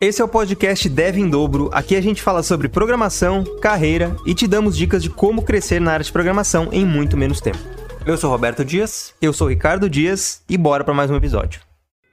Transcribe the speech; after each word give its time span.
Esse 0.00 0.22
é 0.22 0.24
o 0.24 0.28
podcast 0.28 0.88
Dev 0.88 1.18
em 1.18 1.28
Dobro. 1.28 1.70
Aqui 1.72 1.96
a 1.96 2.00
gente 2.00 2.22
fala 2.22 2.40
sobre 2.44 2.68
programação, 2.68 3.42
carreira 3.60 4.14
e 4.24 4.32
te 4.32 4.46
damos 4.46 4.76
dicas 4.76 5.02
de 5.02 5.10
como 5.10 5.42
crescer 5.42 5.80
na 5.80 5.90
área 5.90 6.04
de 6.04 6.12
programação 6.12 6.72
em 6.72 6.86
muito 6.86 7.16
menos 7.16 7.40
tempo. 7.40 7.58
Eu 8.06 8.16
sou 8.16 8.30
Roberto 8.30 8.64
Dias, 8.64 9.12
eu 9.20 9.32
sou 9.32 9.48
Ricardo 9.48 9.90
Dias 9.90 10.44
e 10.48 10.56
bora 10.56 10.84
para 10.84 10.94
mais 10.94 11.10
um 11.10 11.16
episódio. 11.16 11.62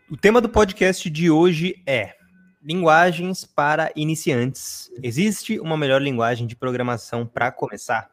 O 0.09 0.17
tema 0.17 0.41
do 0.41 0.49
podcast 0.49 1.07
de 1.11 1.29
hoje 1.29 1.79
é 1.85 2.15
linguagens 2.59 3.45
para 3.45 3.91
iniciantes. 3.95 4.89
Existe 5.03 5.59
uma 5.59 5.77
melhor 5.77 6.01
linguagem 6.01 6.47
de 6.47 6.55
programação 6.55 7.23
para 7.23 7.51
começar? 7.51 8.09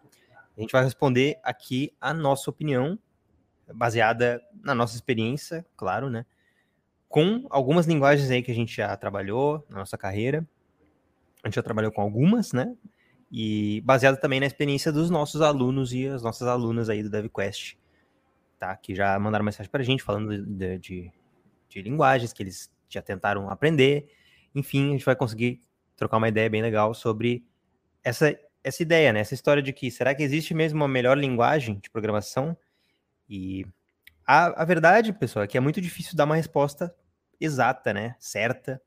A 0.54 0.61
gente 0.61 0.73
vai 0.73 0.84
responder 0.84 1.39
aqui 1.43 1.95
a 1.98 2.12
nossa 2.12 2.50
opinião, 2.50 2.98
baseada 3.75 4.39
na 4.62 4.75
nossa 4.75 4.95
experiência, 4.96 5.64
claro, 5.75 6.11
né? 6.11 6.27
Com 7.12 7.46
algumas 7.50 7.84
linguagens 7.84 8.30
aí 8.30 8.42
que 8.42 8.50
a 8.50 8.54
gente 8.54 8.74
já 8.74 8.96
trabalhou 8.96 9.62
na 9.68 9.80
nossa 9.80 9.98
carreira. 9.98 10.48
A 11.45 11.46
gente 11.46 11.56
já 11.56 11.62
trabalhou 11.62 11.92
com 11.92 12.00
algumas, 12.00 12.54
né? 12.54 12.74
E 13.30 13.82
baseado 13.82 14.18
também 14.18 14.41
na 14.41 14.46
experiência 14.46 14.91
dos 14.91 15.10
nossos 15.10 15.42
alunos 15.42 15.92
e 15.92 16.06
as 16.06 16.23
nossas 16.23 16.48
alunas 16.48 16.88
aí 16.88 17.02
do 17.02 17.10
DevQuest, 17.10 17.77
tá? 18.59 18.74
Que 18.77 18.95
já 18.95 19.18
mandaram 19.18 19.45
mensagem 19.45 19.70
para 19.70 19.82
a 19.82 19.84
gente 19.84 20.02
falando 20.02 20.42
de, 20.42 20.78
de, 20.78 21.12
de, 21.68 21.82
linguagens 21.82 22.32
que 22.32 22.42
eles 22.42 22.73
já 22.88 23.02
tentaram 23.02 23.51
aprender. 23.51 24.10
Enfim, 24.54 24.88
a 24.88 24.92
gente 24.92 25.04
vai 25.04 25.15
conseguir 25.15 25.60
trocar 25.95 26.16
uma 26.16 26.29
ideia 26.29 26.48
bem 26.48 26.62
legal 26.62 26.95
sobre 26.95 27.45
essa, 28.02 28.34
essa 28.65 28.82
ideia, 28.82 29.12
né? 29.12 29.20
Essa 29.20 29.34
história 29.34 29.62
de 29.62 29.74
que 29.74 29.90
será 29.90 30.15
que 30.15 30.23
existe 30.23 30.54
mesmo 30.54 30.80
uma 30.80 30.88
melhor 30.88 31.18
linguagem 31.18 31.79
de 31.79 31.90
programação? 31.90 32.56
E 33.29 33.66
a, 34.26 34.62
a 34.62 34.65
verdade, 34.65 35.12
pessoal, 35.12 35.45
é 35.45 35.46
que 35.46 35.59
é 35.59 35.60
muito 35.60 35.79
difícil 35.79 36.16
dar 36.16 36.24
uma 36.24 36.37
resposta 36.37 36.95
exata, 37.45 37.92
né, 37.92 38.16
certa 38.19 38.80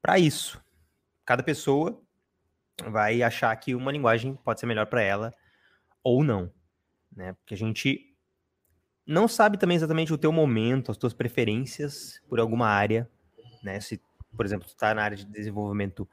para 0.00 0.18
isso. 0.18 0.62
Cada 1.24 1.42
pessoa 1.42 2.00
vai 2.88 3.22
achar 3.22 3.54
que 3.56 3.74
uma 3.74 3.92
linguagem 3.92 4.34
pode 4.36 4.60
ser 4.60 4.66
melhor 4.66 4.86
para 4.86 5.02
ela 5.02 5.34
ou 6.02 6.24
não, 6.24 6.50
né? 7.14 7.34
Porque 7.34 7.54
a 7.54 7.56
gente 7.56 8.14
não 9.06 9.28
sabe 9.28 9.58
também 9.58 9.76
exatamente 9.76 10.12
o 10.12 10.18
teu 10.18 10.32
momento, 10.32 10.90
as 10.90 10.96
tuas 10.96 11.12
preferências 11.12 12.22
por 12.28 12.40
alguma 12.40 12.68
área, 12.68 13.08
né? 13.62 13.80
Se, 13.80 14.00
por 14.36 14.46
exemplo, 14.46 14.66
tu 14.66 14.76
tá 14.76 14.94
na 14.94 15.02
área 15.02 15.16
de 15.16 15.26
desenvolvimento, 15.26 16.08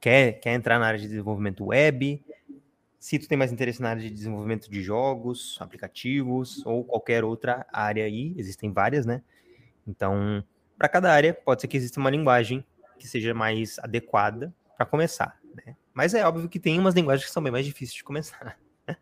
quer, 0.00 0.34
quer 0.34 0.54
entrar 0.54 0.78
na 0.78 0.86
área 0.86 1.00
de 1.00 1.08
desenvolvimento 1.08 1.66
web, 1.66 2.24
se 2.98 3.18
tu 3.18 3.28
tem 3.28 3.36
mais 3.36 3.52
interesse 3.52 3.82
na 3.82 3.90
área 3.90 4.02
de 4.02 4.10
desenvolvimento 4.10 4.70
de 4.70 4.82
jogos, 4.82 5.58
aplicativos 5.60 6.64
ou 6.64 6.84
qualquer 6.84 7.24
outra 7.24 7.66
área 7.72 8.04
aí, 8.04 8.34
existem 8.38 8.72
várias, 8.72 9.04
né? 9.04 9.22
Então, 9.86 10.42
para 10.76 10.88
cada 10.88 11.12
área, 11.12 11.32
pode 11.32 11.60
ser 11.60 11.68
que 11.68 11.76
exista 11.76 12.00
uma 12.00 12.10
linguagem 12.10 12.64
que 12.98 13.06
seja 13.06 13.34
mais 13.34 13.78
adequada 13.78 14.54
para 14.76 14.86
começar, 14.86 15.38
né? 15.54 15.76
Mas 15.92 16.14
é 16.14 16.26
óbvio 16.26 16.48
que 16.48 16.58
tem 16.58 16.78
umas 16.78 16.94
linguagens 16.94 17.26
que 17.26 17.32
são 17.32 17.42
bem 17.42 17.52
mais 17.52 17.64
difíceis 17.64 17.94
de 17.94 18.02
começar. 18.02 18.58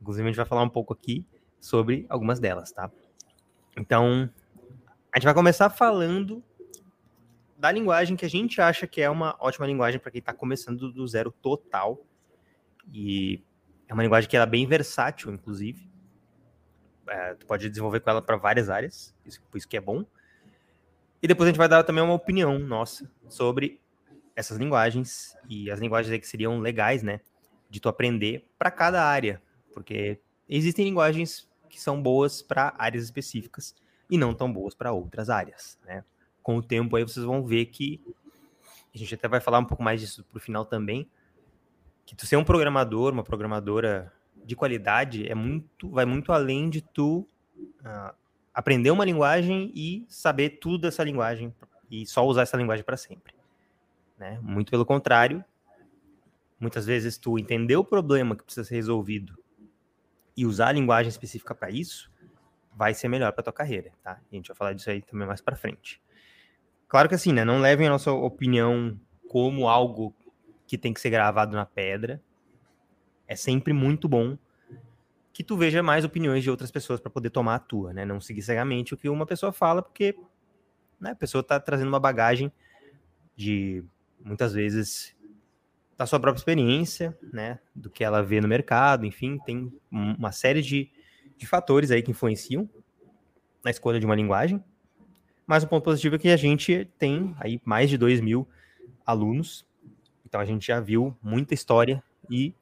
Inclusive, 0.00 0.24
a 0.24 0.30
gente 0.30 0.36
vai 0.36 0.46
falar 0.46 0.62
um 0.62 0.68
pouco 0.68 0.92
aqui 0.92 1.26
sobre 1.60 2.06
algumas 2.08 2.38
delas, 2.38 2.70
tá? 2.70 2.90
Então, 3.76 4.30
a 5.12 5.18
gente 5.18 5.24
vai 5.24 5.34
começar 5.34 5.68
falando 5.68 6.42
da 7.58 7.70
linguagem 7.70 8.16
que 8.16 8.24
a 8.24 8.30
gente 8.30 8.60
acha 8.60 8.86
que 8.86 9.02
é 9.02 9.10
uma 9.10 9.36
ótima 9.38 9.66
linguagem 9.66 10.00
para 10.00 10.10
quem 10.10 10.20
está 10.20 10.32
começando 10.32 10.90
do 10.92 11.06
zero 11.06 11.30
total. 11.30 12.00
E 12.92 13.42
é 13.88 13.92
uma 13.92 14.02
linguagem 14.02 14.30
que 14.30 14.36
ela 14.36 14.46
é 14.46 14.48
bem 14.48 14.66
versátil, 14.66 15.32
inclusive. 15.32 15.90
É, 17.08 17.34
tu 17.34 17.44
pode 17.44 17.68
desenvolver 17.68 18.00
com 18.00 18.08
ela 18.08 18.22
para 18.22 18.36
várias 18.36 18.70
áreas, 18.70 19.14
isso, 19.26 19.42
por 19.50 19.58
isso 19.58 19.68
que 19.68 19.76
é 19.76 19.80
bom. 19.80 20.06
E 21.22 21.28
depois 21.28 21.46
a 21.46 21.50
gente 21.50 21.58
vai 21.58 21.68
dar 21.68 21.82
também 21.84 22.02
uma 22.02 22.14
opinião 22.14 22.58
nossa 22.58 23.10
sobre 23.28 23.80
essas 24.34 24.56
linguagens 24.56 25.36
e 25.48 25.70
as 25.70 25.78
linguagens 25.78 26.18
que 26.18 26.26
seriam 26.26 26.58
legais, 26.60 27.02
né, 27.02 27.20
de 27.68 27.78
tu 27.80 27.88
aprender 27.88 28.48
para 28.58 28.70
cada 28.70 29.04
área, 29.04 29.42
porque 29.72 30.18
existem 30.48 30.84
linguagens 30.84 31.48
que 31.68 31.80
são 31.80 32.00
boas 32.02 32.42
para 32.42 32.74
áreas 32.78 33.04
específicas 33.04 33.74
e 34.08 34.18
não 34.18 34.34
tão 34.34 34.52
boas 34.52 34.74
para 34.74 34.92
outras 34.92 35.30
áreas, 35.30 35.78
né? 35.84 36.04
Com 36.42 36.56
o 36.56 36.62
tempo 36.62 36.96
aí 36.96 37.04
vocês 37.04 37.24
vão 37.24 37.44
ver 37.44 37.66
que 37.66 38.02
a 38.92 38.98
gente 38.98 39.14
até 39.14 39.28
vai 39.28 39.40
falar 39.40 39.60
um 39.60 39.64
pouco 39.64 39.82
mais 39.82 40.00
disso 40.00 40.24
pro 40.24 40.40
final 40.40 40.64
também, 40.64 41.08
que 42.04 42.16
tu 42.16 42.26
ser 42.26 42.36
um 42.36 42.42
programador, 42.42 43.12
uma 43.12 43.22
programadora 43.22 44.12
de 44.44 44.56
qualidade 44.56 45.30
é 45.30 45.34
muito, 45.34 45.88
vai 45.90 46.04
muito 46.04 46.32
além 46.32 46.68
de 46.68 46.80
tu 46.80 47.26
uh, 47.82 48.14
aprender 48.54 48.90
uma 48.90 49.04
linguagem 49.04 49.72
e 49.74 50.04
saber 50.08 50.58
tudo 50.60 50.82
dessa 50.82 51.04
linguagem 51.04 51.54
e 51.90 52.06
só 52.06 52.26
usar 52.26 52.42
essa 52.42 52.56
linguagem 52.56 52.84
para 52.84 52.96
sempre. 52.96 53.34
Né? 54.18 54.38
Muito 54.42 54.70
pelo 54.70 54.84
contrário, 54.84 55.44
muitas 56.58 56.84
vezes 56.86 57.16
tu 57.16 57.38
entender 57.38 57.76
o 57.76 57.84
problema 57.84 58.36
que 58.36 58.44
precisa 58.44 58.64
ser 58.64 58.76
resolvido 58.76 59.38
e 60.36 60.44
usar 60.44 60.68
a 60.68 60.72
linguagem 60.72 61.08
específica 61.08 61.54
para 61.54 61.70
isso 61.70 62.10
vai 62.72 62.94
ser 62.94 63.08
melhor 63.08 63.32
para 63.32 63.42
tua 63.42 63.52
carreira, 63.52 63.90
tá? 64.02 64.20
a 64.30 64.34
gente 64.34 64.48
vai 64.48 64.56
falar 64.56 64.72
disso 64.72 64.90
aí 64.90 65.02
também 65.02 65.26
mais 65.26 65.40
para 65.40 65.56
frente. 65.56 66.00
Claro 66.88 67.08
que 67.08 67.14
assim, 67.14 67.32
né? 67.32 67.44
Não 67.44 67.60
levem 67.60 67.86
a 67.86 67.90
nossa 67.90 68.10
opinião 68.10 68.98
como 69.28 69.68
algo 69.68 70.14
que 70.66 70.76
tem 70.76 70.92
que 70.92 71.00
ser 71.00 71.10
gravado 71.10 71.54
na 71.54 71.64
pedra. 71.64 72.20
É 73.28 73.36
sempre 73.36 73.72
muito 73.72 74.08
bom 74.08 74.36
que 75.40 75.44
tu 75.44 75.56
veja 75.56 75.82
mais 75.82 76.04
opiniões 76.04 76.42
de 76.42 76.50
outras 76.50 76.70
pessoas 76.70 77.00
para 77.00 77.10
poder 77.10 77.30
tomar 77.30 77.54
a 77.54 77.58
tua, 77.58 77.94
né? 77.94 78.04
Não 78.04 78.20
seguir 78.20 78.42
cegamente 78.42 78.92
o 78.92 78.96
que 78.96 79.08
uma 79.08 79.24
pessoa 79.24 79.50
fala, 79.50 79.80
porque 79.80 80.14
né, 81.00 81.12
a 81.12 81.14
pessoa 81.14 81.40
está 81.40 81.58
trazendo 81.58 81.88
uma 81.88 81.98
bagagem 81.98 82.52
de 83.34 83.82
muitas 84.22 84.52
vezes 84.52 85.16
da 85.96 86.04
sua 86.04 86.20
própria 86.20 86.40
experiência, 86.40 87.18
né? 87.32 87.58
Do 87.74 87.88
que 87.88 88.04
ela 88.04 88.22
vê 88.22 88.38
no 88.38 88.46
mercado, 88.46 89.06
enfim, 89.06 89.38
tem 89.38 89.72
uma 89.90 90.30
série 90.30 90.60
de, 90.60 90.90
de 91.38 91.46
fatores 91.46 91.90
aí 91.90 92.02
que 92.02 92.10
influenciam 92.10 92.68
na 93.64 93.70
escolha 93.70 93.98
de 93.98 94.04
uma 94.04 94.14
linguagem. 94.14 94.62
Mas 95.46 95.64
o 95.64 95.68
ponto 95.68 95.84
positivo 95.84 96.16
é 96.16 96.18
que 96.18 96.28
a 96.28 96.36
gente 96.36 96.86
tem 96.98 97.34
aí 97.40 97.58
mais 97.64 97.88
de 97.88 97.96
2 97.96 98.20
mil 98.20 98.46
alunos, 99.06 99.66
então 100.22 100.38
a 100.38 100.44
gente 100.44 100.66
já 100.66 100.80
viu 100.80 101.16
muita 101.22 101.54
história 101.54 102.04
e 102.28 102.54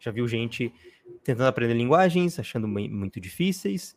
já 0.00 0.10
viu 0.10 0.26
gente 0.26 0.74
tentando 1.22 1.46
aprender 1.46 1.74
linguagens, 1.74 2.38
achando 2.38 2.66
muito 2.66 3.20
difíceis, 3.20 3.96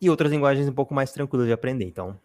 e 0.00 0.10
outras 0.10 0.30
linguagens 0.30 0.68
um 0.68 0.72
pouco 0.72 0.94
mais 0.94 1.12
tranquilas 1.12 1.46
de 1.46 1.52
aprender. 1.52 1.84
Então, 1.84 2.20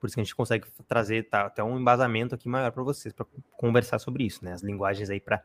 por 0.00 0.06
isso 0.06 0.14
que 0.14 0.20
a 0.20 0.24
gente 0.24 0.34
consegue 0.34 0.66
trazer 0.88 1.28
tá, 1.28 1.46
até 1.46 1.62
um 1.62 1.78
embasamento 1.78 2.34
aqui 2.34 2.48
maior 2.48 2.72
para 2.72 2.82
vocês, 2.82 3.14
para 3.14 3.26
conversar 3.56 3.98
sobre 3.98 4.24
isso, 4.24 4.44
né? 4.44 4.52
As 4.52 4.62
linguagens 4.62 5.10
aí 5.10 5.20
para 5.20 5.44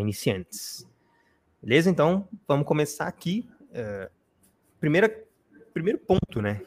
iniciantes. 0.00 0.88
Beleza? 1.62 1.90
Então, 1.90 2.28
vamos 2.46 2.66
começar 2.66 3.06
aqui. 3.06 3.48
Uh, 3.70 4.10
primeira, 4.80 5.24
primeiro 5.74 5.98
ponto, 5.98 6.40
né? 6.40 6.62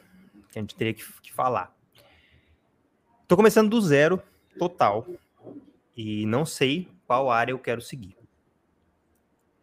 Que 0.52 0.58
a 0.58 0.62
gente 0.62 0.76
teria 0.76 0.94
que, 0.94 1.04
que 1.22 1.32
falar. 1.32 1.74
Estou 3.22 3.36
começando 3.36 3.70
do 3.70 3.80
zero, 3.80 4.22
total, 4.58 5.06
e 5.96 6.26
não 6.26 6.44
sei 6.44 6.88
qual 7.06 7.30
área 7.30 7.52
eu 7.52 7.58
quero 7.58 7.80
seguir 7.80 8.19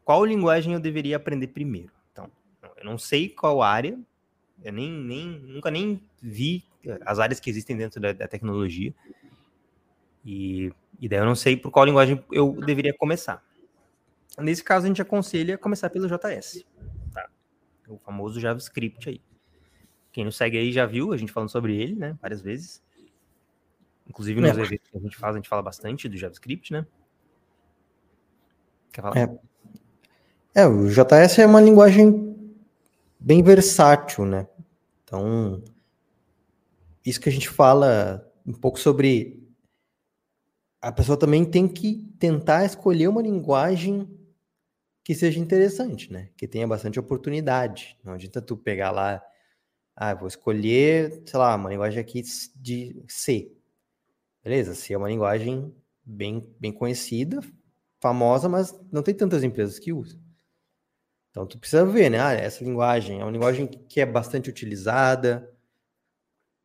qual 0.08 0.24
linguagem 0.24 0.72
eu 0.72 0.80
deveria 0.80 1.18
aprender 1.18 1.48
primeiro? 1.48 1.92
Então, 2.14 2.32
eu 2.78 2.86
não 2.86 2.98
sei 2.98 3.28
qual 3.28 3.62
área, 3.62 4.00
eu 4.64 4.72
nem, 4.72 4.90
nem 4.90 5.28
nunca 5.28 5.70
nem 5.70 6.02
vi 6.22 6.64
as 7.06 7.20
áreas 7.20 7.42
que 7.42 7.50
existem 7.50 7.76
dentro 7.76 8.00
da, 8.00 8.14
da 8.14 8.26
tecnologia. 8.26 8.96
E, 10.24 10.72
e 10.98 11.10
daí 11.10 11.20
eu 11.20 11.26
não 11.26 11.36
sei 11.36 11.58
por 11.58 11.72
qual 11.72 11.84
linguagem 11.84 12.24
eu 12.32 12.54
deveria 12.54 12.94
começar. 12.94 13.44
Nesse 14.40 14.64
caso, 14.64 14.86
a 14.86 14.88
gente 14.88 15.02
aconselha 15.02 15.58
começar 15.58 15.90
pelo 15.90 16.08
JS, 16.08 16.64
tá? 17.14 17.30
O 17.90 17.98
famoso 17.98 18.40
JavaScript 18.40 19.10
aí. 19.10 19.22
Quem 20.14 20.24
nos 20.24 20.38
segue 20.38 20.58
aí 20.58 20.72
já 20.72 20.86
viu 20.86 21.12
a 21.12 21.18
gente 21.18 21.34
falando 21.34 21.50
sobre 21.50 21.76
ele, 21.76 21.96
né? 21.96 22.18
Várias 22.22 22.42
vezes. 22.42 22.82
Inclusive 24.08 24.40
nos 24.40 24.58
é. 24.58 24.62
eventos 24.62 24.88
que 24.90 24.98
a 24.98 25.02
gente 25.02 25.18
faz, 25.18 25.36
a 25.36 25.38
gente 25.38 25.50
fala 25.50 25.62
bastante 25.62 26.08
do 26.08 26.16
JavaScript, 26.16 26.72
né? 26.72 26.88
Quer 28.94 29.02
falar? 29.02 29.18
É. 29.18 29.47
É, 30.58 30.66
o 30.66 30.90
JS 30.90 31.38
é 31.38 31.46
uma 31.46 31.62
linguagem 31.62 32.36
bem 33.20 33.44
versátil, 33.44 34.26
né? 34.26 34.48
Então, 35.04 35.64
isso 37.06 37.22
que 37.22 37.30
a 37.30 37.32
gente 37.32 37.48
fala 37.48 38.28
um 38.44 38.54
pouco 38.54 38.80
sobre 38.80 39.48
a 40.82 40.92
pessoa 40.92 41.16
também 41.16 41.46
tem 41.46 41.68
que 41.68 42.12
tentar 42.18 42.66
escolher 42.66 43.08
uma 43.08 43.22
linguagem 43.22 44.10
que 45.04 45.14
seja 45.14 45.40
interessante, 45.40 46.12
né? 46.12 46.30
Que 46.36 46.48
tenha 46.48 46.68
bastante 46.68 47.00
oportunidade. 47.00 47.96
Não 48.04 48.14
adianta 48.14 48.42
tu 48.42 48.58
pegar 48.58 48.90
lá, 48.90 49.22
ah, 49.96 50.16
vou 50.16 50.28
escolher, 50.28 51.22
sei 51.24 51.40
lá, 51.40 51.56
uma 51.56 51.70
linguagem 51.70 52.00
aqui 52.00 52.24
de 52.56 53.00
C. 53.08 53.56
Beleza, 54.44 54.74
C 54.74 54.96
é 54.96 54.98
uma 54.98 55.08
linguagem 55.08 55.72
bem, 56.04 56.52
bem 56.60 56.72
conhecida, 56.72 57.42
famosa, 58.02 58.50
mas 58.50 58.74
não 58.92 59.04
tem 59.04 59.14
tantas 59.14 59.44
empresas 59.44 59.78
que 59.78 59.94
usam. 59.94 60.26
Então, 61.38 61.46
tu 61.46 61.60
precisa 61.60 61.86
ver, 61.86 62.10
né? 62.10 62.20
Ah, 62.20 62.34
essa 62.34 62.64
linguagem 62.64 63.20
é 63.20 63.24
uma 63.24 63.30
linguagem 63.30 63.68
que 63.68 64.02
é 64.02 64.06
bastante 64.08 64.50
utilizada, 64.50 65.48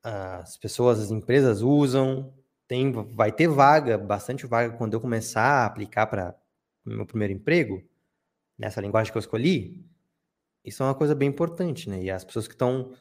as 0.03 0.57
pessoas, 0.57 0.99
as 0.99 1.11
empresas 1.11 1.61
usam, 1.61 2.33
tem, 2.67 2.91
vai 2.91 3.31
ter 3.31 3.49
vaga, 3.49 3.99
bastante 3.99 4.47
vaga 4.47 4.75
quando 4.75 4.95
eu 4.95 5.01
começar 5.01 5.43
a 5.43 5.67
aplicar 5.67 6.07
para 6.07 6.35
meu 6.87 7.05
primeiro 7.05 7.35
emprego, 7.35 7.87
nessa 8.57 8.81
linguagem 8.81 9.13
que 9.13 9.19
eu 9.19 9.21
escolhi, 9.21 9.79
isso 10.65 10.83
é 10.83 10.87
uma 10.87 10.95
coisa 10.95 11.15
bem 11.15 11.29
importante, 11.29 11.91
né? 11.91 12.03
E 12.05 12.11
as 12.11 12.25
pessoas 12.25 12.49
que 12.49 12.55
estão 12.55 12.95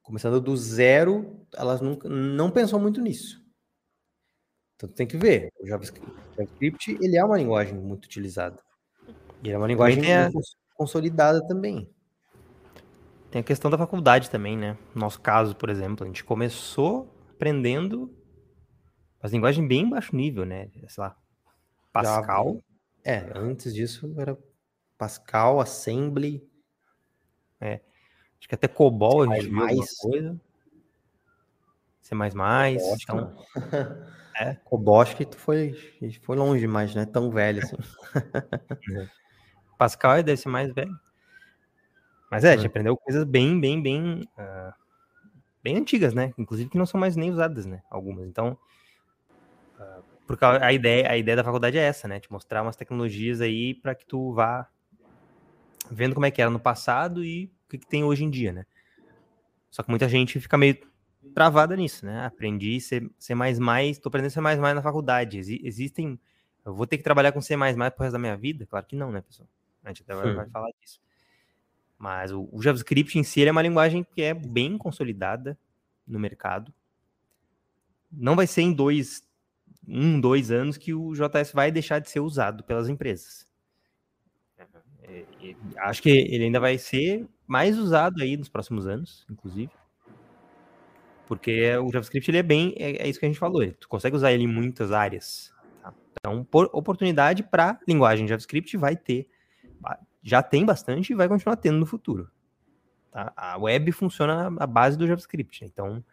começando 0.00 0.40
do 0.40 0.56
zero, 0.56 1.46
elas 1.54 1.82
nunca, 1.82 2.08
não 2.08 2.50
pensam 2.50 2.80
muito 2.80 2.98
nisso. 2.98 3.44
Então 4.76 4.88
tem 4.88 5.06
que 5.06 5.18
ver. 5.18 5.52
O 5.60 5.66
JavaScript, 5.66 6.96
ele 6.98 7.18
é 7.18 7.22
uma 7.22 7.36
linguagem 7.36 7.74
muito 7.74 8.06
utilizada. 8.06 8.58
E 9.42 9.50
é 9.50 9.58
uma 9.58 9.66
linguagem 9.66 10.02
a... 10.14 10.30
consolidada 10.74 11.46
também. 11.46 11.88
Tem 13.30 13.40
a 13.40 13.44
questão 13.44 13.70
da 13.70 13.78
faculdade 13.78 14.28
também, 14.28 14.56
né? 14.56 14.76
No 14.94 15.00
nosso 15.00 15.20
caso, 15.20 15.56
por 15.56 15.70
exemplo, 15.70 16.04
a 16.04 16.06
gente 16.06 16.22
começou 16.22 17.10
aprendendo 17.30 18.14
as 19.22 19.32
linguagens 19.32 19.66
bem 19.66 19.88
baixo 19.88 20.14
nível, 20.14 20.44
né? 20.44 20.68
Sei 20.86 21.02
lá, 21.02 21.16
Pascal. 21.92 22.56
Já, 23.04 23.12
é, 23.12 23.32
antes 23.34 23.74
disso 23.74 24.14
era 24.18 24.36
Pascal, 24.98 25.60
Assembly. 25.60 26.46
É. 27.60 27.80
Acho 28.38 28.48
que 28.48 28.54
até 28.54 28.68
COBOL 28.68 29.22
a 29.22 29.34
gente 29.36 29.48
viu 29.48 29.62
alguma 29.62 29.86
coisa. 30.00 30.40
C++. 32.00 32.14
então... 32.14 33.36
é. 34.36 34.54
COBOL 34.64 35.00
acho 35.00 35.16
que 35.16 35.24
tu 35.24 35.38
foi, 35.38 35.74
foi 36.22 36.36
longe 36.36 36.60
demais, 36.60 36.94
né? 36.94 37.06
Tão 37.06 37.30
velho 37.30 37.62
assim. 37.62 37.76
É. 38.98 39.21
Pascal 39.82 40.14
é 40.14 40.22
desse 40.22 40.48
mais 40.48 40.72
velho. 40.72 40.96
Mas 42.30 42.44
é, 42.44 42.52
a 42.52 42.56
gente 42.56 42.68
aprendeu 42.68 42.96
coisas 42.96 43.24
bem, 43.24 43.60
bem, 43.60 43.82
bem... 43.82 44.20
Uh, 44.38 44.72
bem 45.60 45.76
antigas, 45.76 46.14
né? 46.14 46.32
Inclusive 46.38 46.70
que 46.70 46.78
não 46.78 46.86
são 46.86 47.00
mais 47.00 47.16
nem 47.16 47.32
usadas, 47.32 47.66
né? 47.66 47.82
Algumas. 47.90 48.28
Então, 48.28 48.56
uh, 49.76 50.04
porque 50.24 50.44
a 50.44 50.72
ideia, 50.72 51.10
a 51.10 51.16
ideia 51.16 51.34
da 51.34 51.42
faculdade 51.42 51.76
é 51.78 51.82
essa, 51.82 52.06
né? 52.06 52.20
Te 52.20 52.30
mostrar 52.30 52.62
umas 52.62 52.76
tecnologias 52.76 53.40
aí 53.40 53.74
para 53.74 53.92
que 53.92 54.06
tu 54.06 54.32
vá 54.32 54.68
vendo 55.90 56.14
como 56.14 56.26
é 56.26 56.30
que 56.30 56.40
era 56.40 56.50
no 56.50 56.60
passado 56.60 57.24
e 57.24 57.46
o 57.66 57.70
que, 57.70 57.78
que 57.78 57.86
tem 57.86 58.04
hoje 58.04 58.22
em 58.22 58.30
dia, 58.30 58.52
né? 58.52 58.64
Só 59.68 59.82
que 59.82 59.90
muita 59.90 60.08
gente 60.08 60.38
fica 60.38 60.56
meio 60.56 60.78
travada 61.34 61.74
nisso, 61.74 62.06
né? 62.06 62.24
Aprendi 62.24 62.80
C, 62.80 63.10
C++, 63.18 63.34
tô 64.00 64.08
aprendendo 64.08 64.30
C++ 64.30 64.40
na 64.40 64.80
faculdade. 64.80 65.38
Ex 65.38 65.48
existem... 65.48 66.20
Eu 66.64 66.72
vou 66.72 66.86
ter 66.86 66.98
que 66.98 67.02
trabalhar 67.02 67.32
com 67.32 67.40
C++ 67.40 67.56
pro 67.56 68.04
resto 68.04 68.12
da 68.12 68.18
minha 68.20 68.36
vida? 68.36 68.64
Claro 68.64 68.86
que 68.86 68.94
não, 68.94 69.10
né, 69.10 69.22
pessoal? 69.22 69.48
A 69.84 69.88
gente 69.88 70.02
até 70.02 70.14
vai, 70.14 70.34
vai 70.34 70.48
falar 70.48 70.70
disso. 70.80 71.00
Mas 71.98 72.32
o, 72.32 72.48
o, 72.50 72.62
JavaScript 72.62 73.18
em 73.18 73.22
si 73.22 73.44
é 73.44 73.50
uma 73.50 73.62
linguagem 73.62 74.04
que 74.04 74.22
é 74.22 74.34
bem 74.34 74.76
consolidada 74.76 75.56
no 76.06 76.18
mercado. 76.18 76.72
Não 78.10 78.34
vai 78.34 78.46
ser 78.46 78.62
em 78.62 78.72
dois, 78.72 79.22
um, 79.86 80.20
dois 80.20 80.50
anos 80.50 80.76
que 80.76 80.92
o 80.92 81.12
JS 81.14 81.52
vai 81.52 81.70
deixar 81.70 82.00
de 82.00 82.10
ser 82.10 82.20
usado 82.20 82.64
pelas 82.64 82.88
empresas. 82.88 83.46
É, 85.02 85.24
é, 85.42 85.54
acho 85.78 86.02
que 86.02 86.10
ele 86.10 86.44
ainda 86.44 86.58
vai 86.58 86.78
ser 86.78 87.26
mais 87.46 87.78
usado 87.78 88.22
aí 88.22 88.36
nos 88.36 88.48
próximos 88.48 88.86
anos, 88.86 89.26
inclusive. 89.30 89.70
Porque 91.26 91.76
o 91.76 91.90
JavaScript 91.90 92.30
ele 92.30 92.38
é 92.38 92.42
bem, 92.42 92.74
é, 92.76 93.04
é 93.04 93.08
isso 93.08 93.18
que 93.18 93.26
a 93.26 93.28
gente 93.28 93.38
falou, 93.38 93.64
tu 93.72 93.88
consegue 93.88 94.16
usar 94.16 94.32
ele 94.32 94.44
em 94.44 94.48
muitas 94.48 94.90
áreas. 94.90 95.52
Tá? 95.82 95.94
Então, 96.18 96.44
por 96.44 96.68
oportunidade 96.72 97.42
para 97.42 97.78
linguagem 97.86 98.26
JavaScript 98.26 98.76
vai 98.76 98.96
ter, 98.96 99.28
já 100.22 100.42
tem 100.42 100.64
bastante 100.64 101.12
e 101.12 101.16
vai 101.16 101.28
continuar 101.28 101.56
tendo 101.56 101.78
no 101.78 101.86
futuro. 101.86 102.30
Tá? 103.10 103.32
A 103.36 103.58
web 103.58 103.90
funciona 103.92 104.46
à 104.58 104.66
base 104.66 104.96
do 104.96 105.06
JavaScript, 105.06 105.64
então 105.64 106.04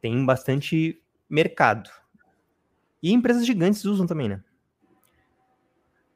tem 0.00 0.24
bastante 0.24 1.02
mercado. 1.28 1.90
E 3.02 3.12
empresas 3.12 3.46
gigantes 3.46 3.84
usam 3.84 4.06
também, 4.06 4.28
né? 4.28 4.42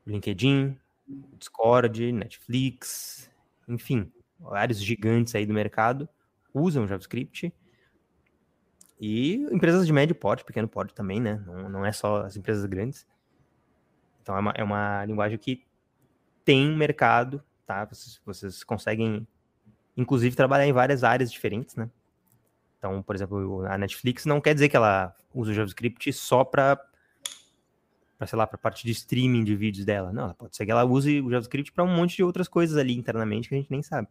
LinkedIn, 0.06 0.76
Discord, 1.38 2.12
Netflix, 2.12 3.30
enfim, 3.68 4.12
vários 4.38 4.82
gigantes 4.82 5.34
aí 5.34 5.46
do 5.46 5.54
mercado 5.54 6.08
usam 6.52 6.86
JavaScript. 6.86 7.52
E 9.00 9.34
empresas 9.50 9.86
de 9.86 9.92
médio 9.92 10.14
porte, 10.14 10.44
pequeno 10.44 10.68
porte 10.68 10.94
também, 10.94 11.20
né? 11.20 11.42
Não, 11.46 11.68
não 11.68 11.86
é 11.86 11.92
só 11.92 12.22
as 12.22 12.36
empresas 12.36 12.64
grandes. 12.66 13.06
Então 14.22 14.36
é 14.36 14.40
uma, 14.40 14.52
é 14.58 14.62
uma 14.62 15.04
linguagem 15.04 15.38
que 15.38 15.64
tem 16.44 16.76
mercado, 16.76 17.42
tá? 17.66 17.84
Vocês, 17.84 18.20
vocês 18.24 18.64
conseguem, 18.64 19.26
inclusive, 19.96 20.34
trabalhar 20.36 20.66
em 20.66 20.72
várias 20.72 21.04
áreas 21.04 21.30
diferentes, 21.30 21.76
né? 21.76 21.90
Então, 22.78 23.02
por 23.02 23.14
exemplo, 23.14 23.64
a 23.66 23.78
Netflix 23.78 24.24
não 24.26 24.40
quer 24.40 24.54
dizer 24.54 24.68
que 24.68 24.76
ela 24.76 25.14
usa 25.32 25.52
o 25.52 25.54
JavaScript 25.54 26.12
só 26.12 26.44
para 26.44 26.80
para 28.18 28.26
sei 28.28 28.38
lá, 28.38 28.46
para 28.46 28.56
parte 28.56 28.84
de 28.86 28.92
streaming 28.92 29.42
de 29.42 29.56
vídeos 29.56 29.84
dela. 29.84 30.12
Não, 30.12 30.32
pode 30.34 30.56
ser 30.56 30.64
que 30.64 30.70
ela 30.70 30.84
use 30.84 31.20
o 31.20 31.28
JavaScript 31.28 31.72
para 31.72 31.82
um 31.82 31.88
monte 31.88 32.14
de 32.14 32.22
outras 32.22 32.46
coisas 32.46 32.76
ali 32.76 32.96
internamente 32.96 33.48
que 33.48 33.54
a 33.56 33.58
gente 33.58 33.70
nem 33.70 33.82
sabe. 33.82 34.06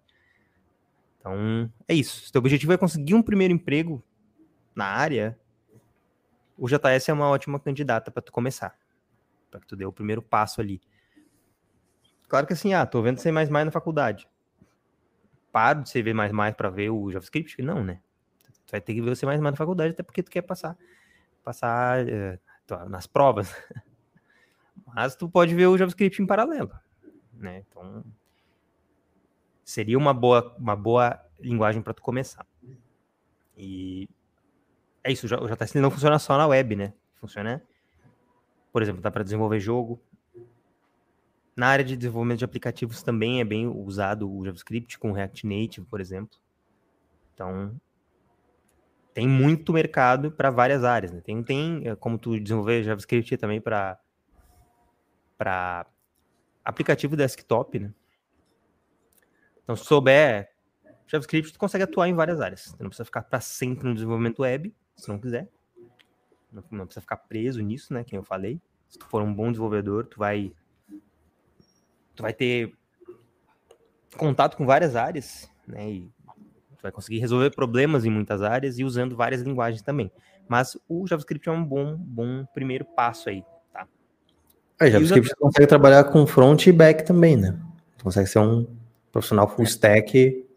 Então, 1.17 1.71
é 1.87 1.93
isso. 1.93 2.25
Se 2.25 2.31
teu 2.31 2.39
objetivo 2.39 2.73
é 2.73 2.77
conseguir 2.77 3.13
um 3.13 3.21
primeiro 3.21 3.53
emprego 3.53 4.03
na 4.75 4.85
área, 4.85 5.39
o 6.57 6.67
JS 6.67 7.07
é 7.07 7.13
uma 7.13 7.29
ótima 7.29 7.57
candidata 7.57 8.11
para 8.11 8.21
tu 8.21 8.33
começar. 8.33 8.77
Para 9.49 9.61
que 9.61 9.67
tu 9.67 9.77
dê 9.77 9.85
o 9.85 9.93
primeiro 9.93 10.21
passo 10.21 10.59
ali. 10.59 10.81
Claro 12.31 12.47
que 12.47 12.53
assim, 12.53 12.73
ah, 12.73 12.85
tô 12.85 13.01
vendo 13.01 13.19
C++ 13.19 13.29
na 13.29 13.71
faculdade. 13.71 14.25
Paro 15.51 15.83
de 15.83 15.89
C++ 15.89 16.01
para 16.55 16.69
ver 16.69 16.89
o 16.89 17.11
JavaScript? 17.11 17.61
Não, 17.61 17.83
né? 17.83 17.99
Tu 18.65 18.71
vai 18.71 18.79
ter 18.79 18.93
que 18.93 19.01
ver 19.01 19.09
o 19.09 19.15
C++ 19.17 19.25
na 19.25 19.53
faculdade 19.53 19.91
até 19.91 20.01
porque 20.01 20.23
tu 20.23 20.31
quer 20.31 20.41
passar 20.41 20.77
passar 21.43 22.05
uh, 22.05 22.89
nas 22.89 23.05
provas. 23.05 23.53
Mas 24.87 25.13
tu 25.13 25.27
pode 25.27 25.53
ver 25.53 25.67
o 25.67 25.77
JavaScript 25.77 26.21
em 26.21 26.25
paralelo, 26.25 26.71
né? 27.33 27.65
Então 27.67 28.01
seria 29.65 29.97
uma 29.97 30.13
boa, 30.13 30.55
uma 30.57 30.77
boa 30.77 31.19
linguagem 31.37 31.81
para 31.81 31.93
tu 31.93 32.01
começar. 32.01 32.47
E 33.57 34.07
é 35.03 35.11
isso, 35.11 35.27
o 35.27 35.49
JS 35.49 35.73
não 35.73 35.91
funciona 35.91 36.17
só 36.17 36.37
na 36.37 36.47
web, 36.47 36.77
né? 36.77 36.93
Funciona, 37.15 37.61
por 38.71 38.81
exemplo, 38.81 39.01
dá 39.01 39.11
para 39.11 39.21
desenvolver 39.21 39.59
jogo. 39.59 40.01
Na 41.55 41.67
área 41.67 41.83
de 41.83 41.97
desenvolvimento 41.97 42.39
de 42.39 42.45
aplicativos 42.45 43.03
também 43.03 43.41
é 43.41 43.43
bem 43.43 43.67
usado 43.67 44.31
o 44.31 44.43
JavaScript 44.45 44.97
com 44.97 45.11
React 45.11 45.45
Native, 45.45 45.85
por 45.85 45.99
exemplo. 45.99 46.37
Então, 47.33 47.75
tem 49.13 49.27
muito 49.27 49.73
mercado 49.73 50.31
para 50.31 50.49
várias 50.49 50.83
áreas. 50.83 51.11
Né? 51.11 51.21
Tem, 51.21 51.43
tem 51.43 51.81
eh, 51.85 51.95
como 51.95 52.17
tu 52.17 52.39
desenvolver 52.39 52.83
JavaScript 52.83 53.35
também 53.37 53.59
para 53.59 53.99
aplicativo 56.63 57.15
desktop, 57.15 57.79
né? 57.79 57.93
Então, 59.63 59.75
se 59.75 59.85
souber 59.85 60.49
JavaScript, 61.07 61.51
tu 61.51 61.59
consegue 61.59 61.83
atuar 61.83 62.07
em 62.07 62.13
várias 62.13 62.39
áreas. 62.39 62.73
Tu 62.77 62.81
não 62.81 62.89
precisa 62.89 63.05
ficar 63.05 63.23
para 63.23 63.41
sempre 63.41 63.87
no 63.87 63.93
desenvolvimento 63.93 64.41
web, 64.41 64.73
se 64.95 65.09
não 65.09 65.19
quiser. 65.19 65.49
Não, 66.51 66.63
não, 66.71 66.85
precisa 66.85 67.01
ficar 67.01 67.17
preso 67.17 67.61
nisso, 67.61 67.93
né? 67.93 68.03
Quem 68.03 68.17
eu 68.17 68.23
falei. 68.23 68.61
Se 68.89 68.97
tu 68.97 69.05
for 69.07 69.21
um 69.21 69.33
bom 69.33 69.51
desenvolvedor, 69.51 70.05
tu 70.05 70.17
vai 70.19 70.53
tu 72.21 72.23
vai 72.23 72.33
ter 72.33 72.71
contato 74.15 74.55
com 74.55 74.65
várias 74.65 74.95
áreas, 74.95 75.49
né? 75.67 75.89
E 75.89 76.01
tu 76.77 76.83
vai 76.83 76.91
conseguir 76.91 77.17
resolver 77.17 77.49
problemas 77.49 78.05
em 78.05 78.11
muitas 78.11 78.43
áreas 78.43 78.77
e 78.77 78.83
usando 78.83 79.15
várias 79.15 79.41
linguagens 79.41 79.81
também. 79.81 80.11
Mas 80.47 80.77
o 80.87 81.07
JavaScript 81.07 81.49
é 81.49 81.51
um 81.51 81.63
bom, 81.63 81.95
bom 81.97 82.45
primeiro 82.53 82.85
passo 82.85 83.29
aí. 83.29 83.43
É, 84.79 84.89
JavaScript 84.89 85.29
você 85.29 85.35
consegue 85.35 85.67
trabalhar 85.67 86.03
com 86.05 86.25
front 86.27 86.67
e 86.67 86.71
back 86.71 87.03
também, 87.03 87.35
né? 87.35 87.59
Você 87.97 88.03
consegue 88.03 88.29
ser 88.29 88.39
um 88.39 88.67
profissional 89.11 89.47
full 89.47 89.65
stack 89.65 90.47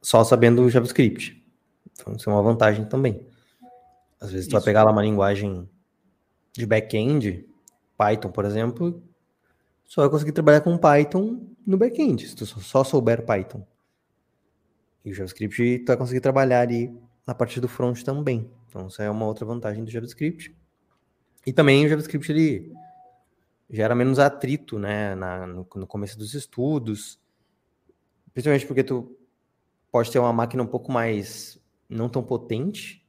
só 0.00 0.22
sabendo 0.22 0.68
JavaScript. 0.70 1.44
Então, 1.92 2.14
isso 2.14 2.30
é 2.30 2.32
uma 2.32 2.42
vantagem 2.42 2.84
também. 2.84 3.26
Às 4.20 4.30
vezes, 4.30 4.48
tu 4.48 4.52
vai 4.52 4.62
pegar 4.62 4.84
lá 4.84 4.92
uma 4.92 5.02
linguagem 5.02 5.68
de 6.52 6.66
back-end, 6.66 7.46
Python, 7.96 8.30
por 8.30 8.44
exemplo, 8.44 9.02
só 9.86 10.02
vai 10.02 10.10
conseguir 10.10 10.32
trabalhar 10.32 10.60
com 10.60 10.76
Python 10.76 11.46
no 11.66 11.78
back-end, 11.78 12.26
se 12.26 12.34
tu 12.34 12.44
só 12.44 12.82
souber 12.82 13.24
Python. 13.24 13.66
E 15.04 15.12
o 15.12 15.14
JavaScript, 15.14 15.78
tu 15.80 15.86
vai 15.86 15.96
conseguir 15.96 16.20
trabalhar 16.20 16.60
ali 16.60 16.92
na 17.24 17.34
parte 17.34 17.60
do 17.60 17.68
front 17.68 18.02
também. 18.02 18.50
Então, 18.68 18.88
isso 18.88 19.00
é 19.00 19.08
uma 19.08 19.24
outra 19.24 19.46
vantagem 19.46 19.84
do 19.84 19.90
JavaScript. 19.90 20.54
E 21.46 21.52
também 21.52 21.86
o 21.86 21.88
JavaScript, 21.88 22.30
ele 22.30 22.72
gera 23.70 23.94
menos 23.94 24.18
atrito, 24.18 24.78
né, 24.78 25.14
na, 25.14 25.46
no, 25.46 25.66
no, 25.74 25.86
começo 25.86 26.18
dos 26.18 26.34
estudos, 26.34 27.20
principalmente 28.32 28.66
porque 28.66 28.84
tu 28.84 29.16
pode 29.90 30.10
ter 30.10 30.18
uma 30.18 30.32
máquina 30.32 30.62
um 30.62 30.66
pouco 30.66 30.90
mais 30.90 31.60
não 31.88 32.08
tão 32.08 32.22
potente, 32.22 33.04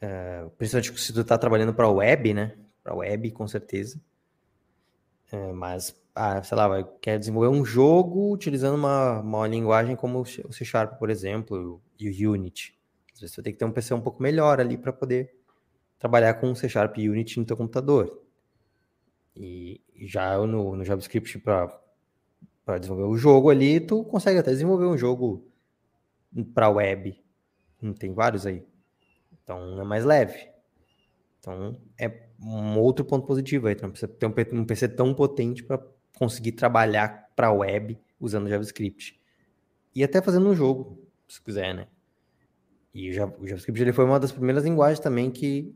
é, 0.00 0.46
principalmente 0.58 1.00
se 1.00 1.12
tu 1.12 1.20
está 1.20 1.38
trabalhando 1.38 1.74
para 1.74 1.88
web, 1.88 2.34
né, 2.34 2.56
para 2.82 2.94
web 2.94 3.30
com 3.32 3.46
certeza, 3.46 4.00
é, 5.32 5.52
mas 5.52 5.98
ah, 6.14 6.42
sei 6.42 6.56
lá, 6.56 6.68
vai, 6.68 6.84
quer 7.00 7.18
desenvolver 7.18 7.48
um 7.48 7.64
jogo 7.64 8.32
utilizando 8.32 8.74
uma, 8.74 9.20
uma 9.20 9.48
linguagem 9.48 9.96
como 9.96 10.20
o 10.20 10.26
C 10.26 10.64
Sharp, 10.64 10.98
por 10.98 11.08
exemplo, 11.08 11.82
e 11.98 12.26
o 12.26 12.32
Unity. 12.32 12.78
Às 13.14 13.20
vezes 13.20 13.34
você 13.34 13.42
tem 13.42 13.52
que 13.52 13.58
ter 13.58 13.64
um 13.64 13.72
PC 13.72 13.94
um 13.94 14.00
pouco 14.00 14.22
melhor 14.22 14.60
ali 14.60 14.76
para 14.76 14.92
poder 14.92 15.34
trabalhar 15.98 16.34
com 16.34 16.54
C 16.54 16.68
Sharp 16.68 16.98
e 16.98 17.08
Unity 17.08 17.40
no 17.40 17.46
teu 17.46 17.56
computador. 17.56 18.20
E, 19.34 19.80
já 20.06 20.36
no, 20.38 20.76
no 20.76 20.84
JavaScript 20.84 21.38
para 21.38 22.78
desenvolver 22.78 23.04
o 23.04 23.16
jogo 23.16 23.48
ali, 23.48 23.80
tu 23.80 24.04
consegue 24.04 24.38
até 24.38 24.50
desenvolver 24.50 24.86
um 24.86 24.98
jogo 24.98 25.50
para 26.52 26.68
web. 26.68 27.18
Tem 27.98 28.12
vários 28.12 28.46
aí. 28.46 28.66
Então 29.42 29.80
é 29.80 29.84
mais 29.84 30.04
leve. 30.04 30.48
Então 31.40 31.80
é 31.98 32.31
um 32.42 32.78
outro 32.78 33.04
ponto 33.04 33.26
positivo 33.26 33.68
aí. 33.68 33.76
Não 33.80 33.90
precisa 33.90 34.10
ter 34.10 34.26
um, 34.26 34.60
um 34.60 34.64
PC 34.64 34.88
tão 34.88 35.14
potente 35.14 35.62
para 35.62 35.80
conseguir 36.16 36.52
trabalhar 36.52 37.30
para 37.36 37.52
web 37.52 37.98
usando 38.20 38.48
JavaScript. 38.48 39.20
E 39.94 40.02
até 40.02 40.20
fazendo 40.20 40.48
um 40.48 40.54
jogo, 40.54 40.98
se 41.28 41.40
quiser, 41.40 41.74
né? 41.74 41.86
E 42.94 43.10
o 43.10 43.12
JavaScript 43.12 43.80
ele 43.80 43.92
foi 43.92 44.04
uma 44.04 44.20
das 44.20 44.32
primeiras 44.32 44.64
linguagens 44.64 45.00
também 45.00 45.30
que 45.30 45.74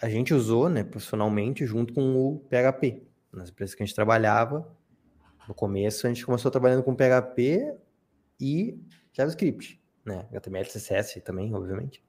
a 0.00 0.08
gente 0.08 0.32
usou, 0.34 0.68
né, 0.68 0.82
profissionalmente, 0.82 1.66
junto 1.66 1.92
com 1.92 2.16
o 2.16 2.40
PHP. 2.40 3.02
Nas 3.32 3.50
empresas 3.50 3.74
que 3.74 3.82
a 3.82 3.86
gente 3.86 3.94
trabalhava, 3.94 4.66
no 5.46 5.54
começo 5.54 6.06
a 6.06 6.10
gente 6.10 6.24
começou 6.24 6.50
trabalhando 6.50 6.82
com 6.82 6.94
PHP 6.94 7.74
e 8.40 8.80
JavaScript, 9.12 9.80
né? 10.04 10.26
HTML, 10.30 10.66
CSS 10.66 11.20
também, 11.20 11.54
obviamente. 11.54 12.02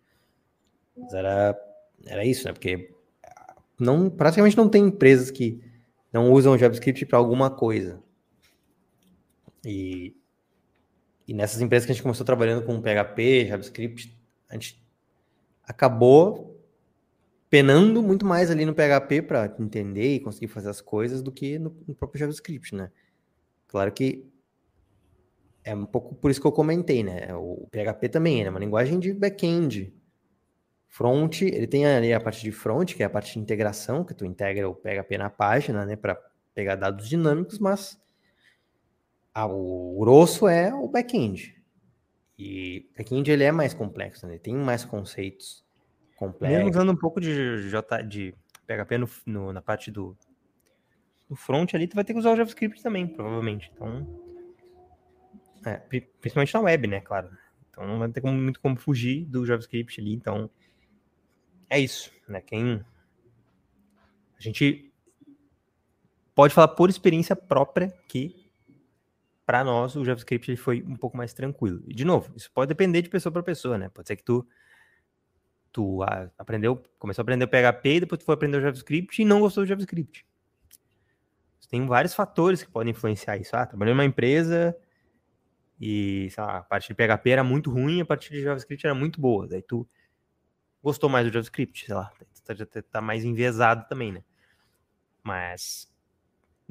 Mas 0.95 1.13
era, 1.13 1.57
era 2.05 2.25
isso, 2.25 2.47
né? 2.47 2.53
Porque 2.53 2.93
não, 3.81 4.09
praticamente 4.09 4.55
não 4.55 4.69
tem 4.69 4.85
empresas 4.85 5.31
que 5.31 5.61
não 6.13 6.31
usam 6.31 6.57
JavaScript 6.57 7.05
para 7.05 7.17
alguma 7.17 7.49
coisa. 7.49 8.01
E, 9.65 10.15
e 11.27 11.33
nessas 11.33 11.61
empresas 11.61 11.85
que 11.85 11.91
a 11.91 11.95
gente 11.95 12.03
começou 12.03 12.25
trabalhando 12.25 12.65
com 12.65 12.81
PHP, 12.81 13.47
JavaScript, 13.47 14.17
a 14.49 14.53
gente 14.53 14.81
acabou 15.63 16.59
penando 17.49 18.01
muito 18.01 18.25
mais 18.25 18.49
ali 18.49 18.65
no 18.65 18.73
PHP 18.73 19.23
para 19.23 19.55
entender 19.59 20.15
e 20.15 20.19
conseguir 20.19 20.47
fazer 20.47 20.69
as 20.69 20.79
coisas 20.79 21.21
do 21.21 21.31
que 21.31 21.59
no, 21.59 21.75
no, 21.87 21.95
próprio 21.95 22.19
JavaScript, 22.19 22.75
né? 22.75 22.91
Claro 23.67 23.91
que 23.91 24.25
é 25.63 25.75
um 25.75 25.85
pouco 25.85 26.15
por 26.15 26.31
isso 26.31 26.39
que 26.39 26.47
eu 26.47 26.51
comentei, 26.51 27.03
né? 27.03 27.33
O 27.35 27.67
PHP 27.71 28.09
também 28.09 28.43
é 28.43 28.49
uma 28.49 28.59
linguagem 28.59 28.99
de 28.99 29.13
back-end. 29.13 29.93
Front, 30.91 31.43
ele 31.43 31.67
tem 31.67 31.85
ali 31.85 32.13
a 32.13 32.19
parte 32.19 32.41
de 32.41 32.51
front, 32.51 32.93
que 32.93 33.01
é 33.01 33.05
a 33.05 33.09
parte 33.09 33.31
de 33.31 33.39
integração, 33.39 34.03
que 34.03 34.13
tu 34.13 34.25
integra 34.25 34.67
o 34.67 34.75
PHP 34.75 35.17
na 35.17 35.29
página, 35.29 35.85
né, 35.85 35.95
para 35.95 36.21
pegar 36.53 36.75
dados 36.75 37.07
dinâmicos, 37.07 37.59
mas 37.59 37.97
ah, 39.33 39.47
o 39.47 39.97
grosso 40.01 40.49
é 40.49 40.73
o 40.73 40.89
back-end. 40.89 41.55
E 42.37 42.89
o 42.91 42.97
back-end 42.97 43.31
ele 43.31 43.45
é 43.45 43.53
mais 43.53 43.73
complexo, 43.73 44.27
né? 44.27 44.37
tem 44.37 44.53
mais 44.53 44.83
conceitos 44.83 45.63
complexos. 46.17 46.57
Mesmo 46.57 46.69
usando 46.69 46.91
um 46.91 46.97
pouco 46.97 47.21
de, 47.21 47.69
J, 47.69 48.01
de 48.01 48.35
PHP 48.67 48.97
no, 48.97 49.09
no, 49.25 49.53
na 49.53 49.61
parte 49.61 49.89
do, 49.89 50.17
do 51.29 51.37
front 51.37 51.73
ali, 51.73 51.87
tu 51.87 51.95
vai 51.95 52.03
ter 52.03 52.11
que 52.11 52.19
usar 52.19 52.33
o 52.33 52.35
JavaScript 52.35 52.83
também, 52.83 53.07
provavelmente. 53.07 53.71
Então, 53.73 54.05
é, 55.65 55.75
principalmente 56.19 56.53
na 56.53 56.59
web, 56.59 56.87
né, 56.89 56.99
claro. 56.99 57.29
Então 57.69 57.87
não 57.87 57.97
vai 57.97 58.09
ter 58.09 58.19
como, 58.19 58.33
muito 58.33 58.59
como 58.59 58.75
fugir 58.75 59.23
do 59.23 59.45
JavaScript 59.45 60.01
ali, 60.01 60.11
então 60.11 60.49
é 61.71 61.79
isso, 61.79 62.11
né? 62.27 62.41
Quem 62.41 62.83
a 64.37 64.41
gente 64.41 64.93
pode 66.35 66.53
falar 66.53 66.67
por 66.67 66.89
experiência 66.89 67.33
própria 67.33 67.89
que 68.09 68.51
para 69.45 69.63
nós 69.63 69.95
o 69.95 70.03
JavaScript 70.03 70.53
foi 70.57 70.83
um 70.83 70.97
pouco 70.97 71.15
mais 71.15 71.33
tranquilo. 71.33 71.81
E 71.87 71.93
de 71.93 72.03
novo, 72.03 72.33
isso 72.35 72.51
pode 72.51 72.67
depender 72.67 73.01
de 73.01 73.09
pessoa 73.09 73.31
para 73.31 73.41
pessoa, 73.41 73.77
né? 73.77 73.87
Pode 73.87 74.07
ser 74.07 74.17
que 74.17 74.23
tu 74.23 74.45
tu 75.71 76.03
ah, 76.03 76.29
aprendeu, 76.37 76.83
começou 76.99 77.21
a 77.21 77.23
aprender 77.23 77.45
o 77.45 77.47
PHP 77.47 77.89
e 77.95 77.99
depois 78.01 78.19
tu 78.19 78.25
foi 78.25 78.35
aprender 78.35 78.57
o 78.57 78.61
JavaScript 78.61 79.21
e 79.21 79.25
não 79.25 79.39
gostou 79.39 79.63
do 79.63 79.67
JavaScript. 79.67 80.25
Tem 81.69 81.85
vários 81.85 82.13
fatores 82.13 82.61
que 82.61 82.69
podem 82.69 82.91
influenciar 82.91 83.37
isso. 83.37 83.55
Ah, 83.55 83.65
trabalhei 83.65 83.93
numa 83.93 84.03
empresa 84.03 84.75
e, 85.79 86.27
sei 86.29 86.43
lá, 86.43 86.57
a 86.57 86.63
parte 86.63 86.89
de 86.89 86.93
PHP 86.93 87.29
era 87.29 87.45
muito 87.45 87.71
ruim, 87.71 88.01
a 88.01 88.05
parte 88.05 88.29
de 88.29 88.43
JavaScript 88.43 88.85
era 88.85 88.93
muito 88.93 89.21
boa. 89.21 89.47
Daí 89.47 89.61
tu 89.61 89.87
gostou 90.83 91.09
mais 91.09 91.25
do 91.25 91.33
JavaScript, 91.33 91.85
sei 91.85 91.95
lá, 91.95 92.11
tá, 92.43 92.53
já 92.53 92.65
tá 92.65 93.01
mais 93.01 93.23
enviesado 93.23 93.87
também, 93.87 94.11
né? 94.11 94.23
Mas 95.23 95.91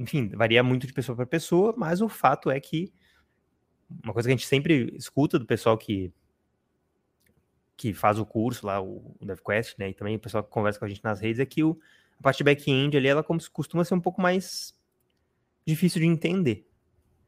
enfim, 0.00 0.28
varia 0.28 0.62
muito 0.62 0.86
de 0.86 0.92
pessoa 0.94 1.14
para 1.14 1.26
pessoa, 1.26 1.74
mas 1.76 2.00
o 2.00 2.08
fato 2.08 2.50
é 2.50 2.58
que 2.58 2.92
uma 4.02 4.14
coisa 4.14 4.28
que 4.28 4.32
a 4.32 4.36
gente 4.36 4.46
sempre 4.46 4.94
escuta 4.96 5.38
do 5.38 5.44
pessoal 5.44 5.76
que 5.76 6.12
que 7.76 7.94
faz 7.94 8.18
o 8.18 8.26
curso 8.26 8.66
lá, 8.66 8.78
o, 8.78 9.16
DevQuest, 9.22 9.78
né, 9.78 9.88
e 9.88 9.94
também 9.94 10.14
o 10.14 10.18
pessoal 10.18 10.44
que 10.44 10.50
conversa 10.50 10.78
com 10.78 10.84
a 10.84 10.88
gente 10.88 11.02
nas 11.02 11.18
redes, 11.18 11.40
é 11.40 11.46
que 11.46 11.64
o, 11.64 11.80
a 12.18 12.22
parte 12.22 12.44
back-end 12.44 12.94
ali, 12.94 13.08
ela 13.08 13.24
costuma 13.24 13.84
ser 13.84 13.94
um 13.94 14.00
pouco 14.00 14.20
mais 14.20 14.74
difícil 15.66 16.02
de 16.02 16.06
entender 16.06 16.68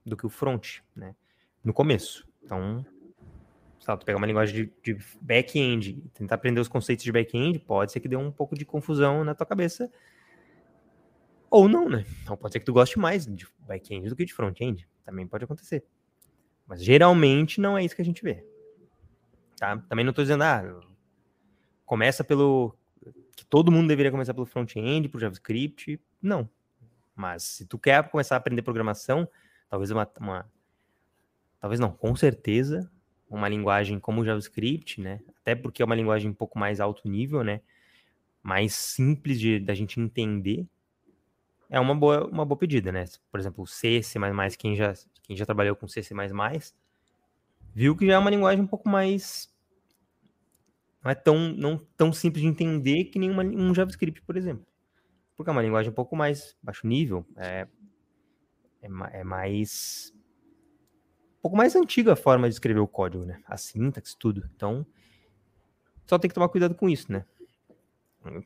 do 0.04 0.14
que 0.14 0.26
o 0.26 0.28
front, 0.28 0.80
né, 0.94 1.16
no 1.64 1.72
começo. 1.72 2.28
Então, 2.42 2.84
se 3.82 3.96
tu 3.96 4.06
pegar 4.06 4.16
uma 4.16 4.26
linguagem 4.26 4.72
de, 4.84 4.94
de 4.94 5.04
back-end 5.20 5.90
e 5.90 6.08
tentar 6.10 6.36
aprender 6.36 6.60
os 6.60 6.68
conceitos 6.68 7.04
de 7.04 7.10
back-end, 7.10 7.58
pode 7.58 7.90
ser 7.90 7.98
que 7.98 8.06
dê 8.06 8.14
um 8.14 8.30
pouco 8.30 8.54
de 8.54 8.64
confusão 8.64 9.24
na 9.24 9.34
tua 9.34 9.44
cabeça, 9.44 9.90
ou 11.50 11.68
não, 11.68 11.88
né? 11.88 12.06
Então 12.22 12.36
pode 12.36 12.52
ser 12.52 12.60
que 12.60 12.64
tu 12.64 12.72
goste 12.72 12.96
mais 12.96 13.26
de 13.26 13.44
back-end 13.66 14.08
do 14.08 14.14
que 14.14 14.24
de 14.24 14.32
front-end. 14.32 14.88
Também 15.04 15.26
pode 15.26 15.44
acontecer. 15.44 15.84
Mas 16.64 16.82
geralmente 16.82 17.60
não 17.60 17.76
é 17.76 17.84
isso 17.84 17.96
que 17.96 18.02
a 18.02 18.04
gente 18.04 18.22
vê. 18.22 18.46
Tá? 19.56 19.76
Também 19.88 20.04
não 20.04 20.10
estou 20.10 20.24
dizendo, 20.24 20.44
ah, 20.44 20.80
começa 21.84 22.22
pelo. 22.22 22.78
que 23.36 23.44
todo 23.44 23.72
mundo 23.72 23.88
deveria 23.88 24.12
começar 24.12 24.32
pelo 24.32 24.46
front-end, 24.46 25.08
por 25.08 25.20
JavaScript. 25.20 26.00
Não. 26.22 26.48
Mas 27.16 27.42
se 27.42 27.66
tu 27.66 27.76
quer 27.78 28.08
começar 28.08 28.36
a 28.36 28.38
aprender 28.38 28.62
programação, 28.62 29.28
talvez 29.68 29.90
uma, 29.90 30.08
uma. 30.20 30.50
Talvez 31.58 31.80
não, 31.80 31.90
com 31.90 32.14
certeza, 32.14 32.90
uma 33.34 33.48
linguagem 33.48 33.98
como 33.98 34.20
o 34.20 34.24
JavaScript, 34.24 35.00
né? 35.00 35.20
Até 35.40 35.54
porque 35.54 35.82
é 35.82 35.84
uma 35.84 35.94
linguagem 35.94 36.30
um 36.30 36.34
pouco 36.34 36.58
mais 36.58 36.80
alto 36.80 37.08
nível, 37.08 37.42
né? 37.42 37.60
Mais 38.42 38.74
simples 38.74 39.38
de 39.38 39.58
da 39.58 39.74
gente 39.74 40.00
entender 40.00 40.66
é 41.72 41.80
uma 41.80 41.94
boa, 41.94 42.28
uma 42.28 42.44
boa 42.44 42.58
pedida, 42.58 42.92
né? 42.92 43.06
Por 43.30 43.40
exemplo, 43.40 43.66
C, 43.66 44.02
C++, 44.02 44.18
quem 44.58 44.76
já, 44.76 44.92
quem 45.22 45.34
já 45.34 45.46
trabalhou 45.46 45.74
com 45.74 45.88
C, 45.88 46.02
C++, 46.02 46.14
viu 47.74 47.96
que 47.96 48.06
já 48.06 48.12
é 48.12 48.18
uma 48.18 48.28
linguagem 48.28 48.62
um 48.62 48.66
pouco 48.66 48.90
mais... 48.90 49.50
Não 51.02 51.10
é 51.10 51.14
tão, 51.14 51.48
não 51.48 51.78
tão 51.96 52.12
simples 52.12 52.42
de 52.42 52.48
entender 52.48 53.04
que 53.04 53.18
nem 53.18 53.30
uma, 53.30 53.42
um 53.42 53.74
JavaScript, 53.74 54.20
por 54.20 54.36
exemplo. 54.36 54.66
Porque 55.34 55.48
é 55.48 55.52
uma 55.52 55.62
linguagem 55.62 55.90
um 55.90 55.94
pouco 55.94 56.14
mais 56.14 56.54
baixo 56.62 56.86
nível, 56.86 57.26
é, 57.36 57.66
é, 58.82 58.88
é 59.20 59.24
mais... 59.24 60.11
Pouco 61.42 61.56
mais 61.56 61.76
antiga 61.76 62.12
a 62.14 62.16
forma 62.16 62.48
de 62.48 62.54
escrever 62.54 62.80
o 62.80 62.88
código, 62.88 63.24
né? 63.24 63.42
A 63.46 63.56
sintaxe, 63.56 64.16
tudo. 64.16 64.48
Então, 64.54 64.86
só 66.06 66.18
tem 66.18 66.28
que 66.28 66.34
tomar 66.34 66.48
cuidado 66.48 66.74
com 66.74 66.88
isso, 66.88 67.12
né? 67.12 67.24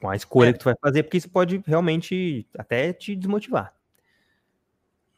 com 0.01 0.09
a 0.09 0.17
escolha 0.17 0.51
é. 0.51 0.53
que 0.53 0.59
tu 0.59 0.65
vai 0.65 0.75
fazer, 0.81 1.03
porque 1.03 1.19
isso 1.19 1.29
pode 1.29 1.63
realmente 1.67 2.47
até 2.57 2.93
te 2.93 3.15
desmotivar. 3.15 3.75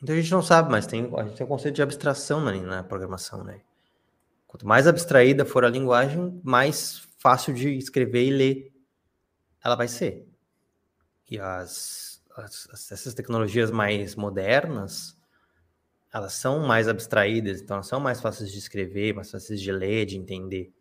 Então 0.02 0.14
a 0.14 0.20
gente 0.20 0.30
não 0.30 0.42
sabe, 0.42 0.70
mas 0.70 0.86
tem, 0.86 1.10
a 1.16 1.24
gente 1.24 1.36
tem 1.36 1.44
o 1.44 1.46
um 1.46 1.52
conceito 1.52 1.76
de 1.76 1.82
abstração 1.82 2.40
na, 2.40 2.52
na 2.52 2.82
programação, 2.82 3.42
né? 3.42 3.60
Quanto 4.46 4.66
mais 4.66 4.86
abstraída 4.86 5.44
for 5.44 5.64
a 5.64 5.68
linguagem, 5.68 6.40
mais 6.42 7.06
fácil 7.18 7.52
de 7.52 7.76
escrever 7.76 8.24
e 8.24 8.30
ler 8.30 8.72
ela 9.62 9.74
vai 9.74 9.88
ser. 9.88 10.26
E 11.28 11.38
as, 11.38 12.22
as, 12.36 12.92
essas 12.92 13.12
tecnologias 13.12 13.70
mais 13.70 14.14
modernas, 14.14 15.17
elas 16.12 16.32
são 16.34 16.60
mais 16.60 16.88
abstraídas, 16.88 17.60
então 17.60 17.76
elas 17.76 17.86
são 17.86 18.00
mais 18.00 18.20
fáceis 18.20 18.50
de 18.50 18.58
escrever, 18.58 19.14
mais 19.14 19.30
fáceis 19.30 19.60
de 19.60 19.70
ler, 19.70 20.06
de 20.06 20.16
entender. 20.16 20.72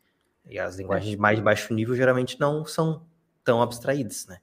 E 0.45 0.57
as 0.57 0.77
linguagens 0.77 1.15
é. 1.15 1.17
mais 1.17 1.37
de 1.37 1.43
baixo 1.43 1.73
nível 1.73 1.95
geralmente 1.95 2.39
não 2.39 2.65
são 2.65 3.05
tão 3.43 3.61
abstraídas, 3.61 4.25
né? 4.27 4.39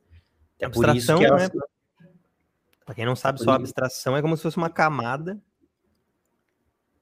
É 0.59 0.69
por 0.69 0.95
isso 0.95 1.17
que 1.17 1.25
elas... 1.25 1.51
né? 1.51 1.61
Para 2.85 2.95
quem 2.95 3.07
não 3.07 3.17
sabe, 3.17 3.43
só 3.43 3.53
abstração 3.53 4.15
é 4.15 4.21
como 4.21 4.37
se 4.37 4.43
fosse 4.43 4.59
uma 4.59 4.69
camada 4.69 5.41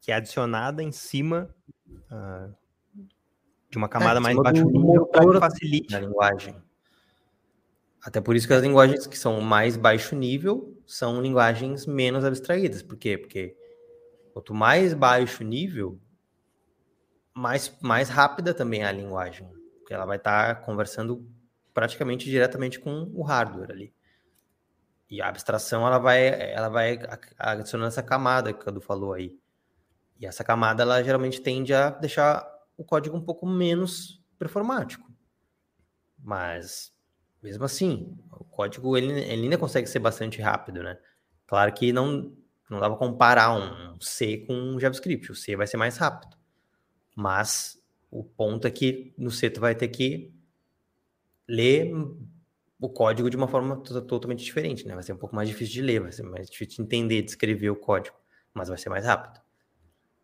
que 0.01 0.13
é 0.13 0.15
adicionada 0.15 0.81
em 0.83 0.93
cima 0.93 1.53
uh, 1.89 2.55
de 3.69 3.77
uma 3.77 3.89
camada 3.89 4.19
é, 4.19 4.23
mais 4.23 4.37
baixo 4.37 4.65
nível 4.65 5.07
para 5.07 5.29
que 5.29 5.41
facilite 5.41 5.97
a 5.97 6.01
linguagem. 6.01 6.57
Até 8.01 8.21
por 8.21 8.37
isso 8.37 8.47
que 8.47 8.53
as 8.53 8.63
linguagens 8.63 9.07
que 9.07 9.19
são 9.19 9.41
mais 9.41 9.77
baixo 9.77 10.15
nível 10.15 10.77
são 10.87 11.21
linguagens 11.21 11.87
menos 11.87 12.25
abstraídas. 12.25 12.83
Por 12.83 12.97
quê? 12.97 13.17
Porque 13.19 13.57
quanto 14.33 14.55
mais 14.55 14.95
baixo 14.95 15.45
nível, 15.45 16.01
mais, 17.35 17.77
mais 17.81 18.09
rápida 18.09 18.53
também 18.55 18.83
é 18.83 18.87
a 18.87 18.93
linguagem. 18.93 19.49
Porque 19.79 19.95
ela 19.95 20.05
vai 20.05 20.17
estar 20.17 20.55
tá 20.55 20.61
conversando 20.61 21.29
praticamente 21.73 22.29
diretamente 22.29 22.79
com 22.79 23.11
o 23.15 23.23
hardware 23.23 23.71
ali. 23.71 23.95
E 25.09 25.21
a 25.21 25.29
abstração 25.29 25.87
ela 25.87 25.99
vai, 25.99 26.53
ela 26.53 26.69
vai 26.69 26.99
adicionando 27.39 27.89
essa 27.89 28.03
camada 28.03 28.53
que 28.53 28.61
o 28.61 28.65
Cadu 28.65 28.81
falou 28.81 29.13
aí. 29.13 29.39
E 30.19 30.27
essa 30.27 30.43
camada 30.43 30.83
ela 30.83 31.03
geralmente 31.03 31.41
tende 31.41 31.75
a 31.75 31.91
deixar 31.91 32.49
o 32.77 32.85
código 32.85 33.17
um 33.17 33.21
pouco 33.21 33.47
menos 33.47 34.23
performático. 34.39 35.11
Mas, 36.19 36.93
mesmo 37.43 37.65
assim, 37.65 38.17
o 38.31 38.45
código 38.45 38.97
ele, 38.97 39.13
ele 39.13 39.43
ainda 39.43 39.59
consegue 39.59 39.89
ser 39.89 39.99
bastante 39.99 40.41
rápido, 40.41 40.83
né? 40.83 40.99
Claro 41.47 41.73
que 41.73 41.93
não, 41.93 42.33
não 42.73 42.81
dá 42.81 42.89
para 42.89 42.99
comparar 42.99 43.55
um 43.55 44.01
C 44.01 44.39
com 44.39 44.55
um 44.55 44.81
JavaScript. 44.81 45.31
O 45.31 45.35
C 45.35 45.55
vai 45.55 45.67
ser 45.67 45.77
mais 45.77 45.97
rápido. 45.99 46.37
Mas 47.15 47.81
o 48.11 48.25
ponto 48.25 48.67
é 48.67 48.71
que 48.71 49.13
no 49.17 49.31
C 49.31 49.51
tu 49.51 49.61
vai 49.61 49.75
ter 49.75 49.89
que 49.89 50.33
ler 51.47 51.93
o 52.81 52.89
código 52.89 53.31
de 53.31 53.37
uma 53.37 53.47
forma 53.47 53.77
totalmente 53.77 54.43
diferente, 54.43 54.87
né? 54.87 54.95
Vai 54.95 55.03
ser 55.03 55.13
um 55.13 55.19
pouco 55.19 55.37
mais 55.37 55.49
difícil 55.49 55.75
de 55.75 55.83
ler, 55.83 56.01
vai 56.01 56.11
ser 56.11 56.23
mais 56.23 56.51
difícil 56.51 56.77
de 56.77 56.83
entender, 56.83 57.23
de 57.23 57.31
escrever 57.31 57.71
o 57.71 57.77
código, 57.77 58.17
mas 58.53 58.69
vai 58.69 58.79
ser 58.79 58.89
mais 58.89 59.05
rápido. 59.05 59.41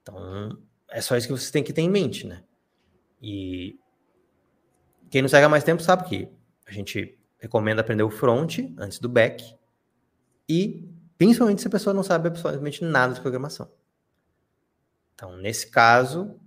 Então, 0.03 0.59
é 0.91 1.01
só 1.01 1.17
isso 1.17 1.29
que 1.29 1.33
você 1.33 1.53
tem 1.53 1.63
que 1.63 1.73
ter 1.73 1.83
em 1.83 1.91
mente, 1.91 2.27
né? 2.27 2.43
E 3.21 3.79
quem 5.11 5.23
não 5.23 5.29
segue 5.29 5.45
há 5.45 5.49
mais 5.49 5.65
tempo 5.65 5.83
sabe 5.83 6.09
que 6.09 6.29
a 6.67 6.73
gente 6.73 7.19
recomenda 7.39 7.81
aprender 7.81 8.03
o 8.03 8.11
front 8.11 8.59
antes 8.79 8.99
do 8.99 9.09
back 9.09 9.57
e 10.49 10.89
principalmente 11.19 11.61
se 11.61 11.67
a 11.67 11.71
pessoa 11.71 11.93
não 11.93 12.05
sabe 12.05 12.29
absolutamente 12.29 12.85
nada 12.85 13.13
de 13.13 13.21
programação. 13.21 13.71
Então, 15.15 15.37
nesse 15.37 15.69
caso, 15.69 16.41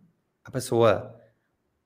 a 0.46 0.50
pessoa 0.50 1.20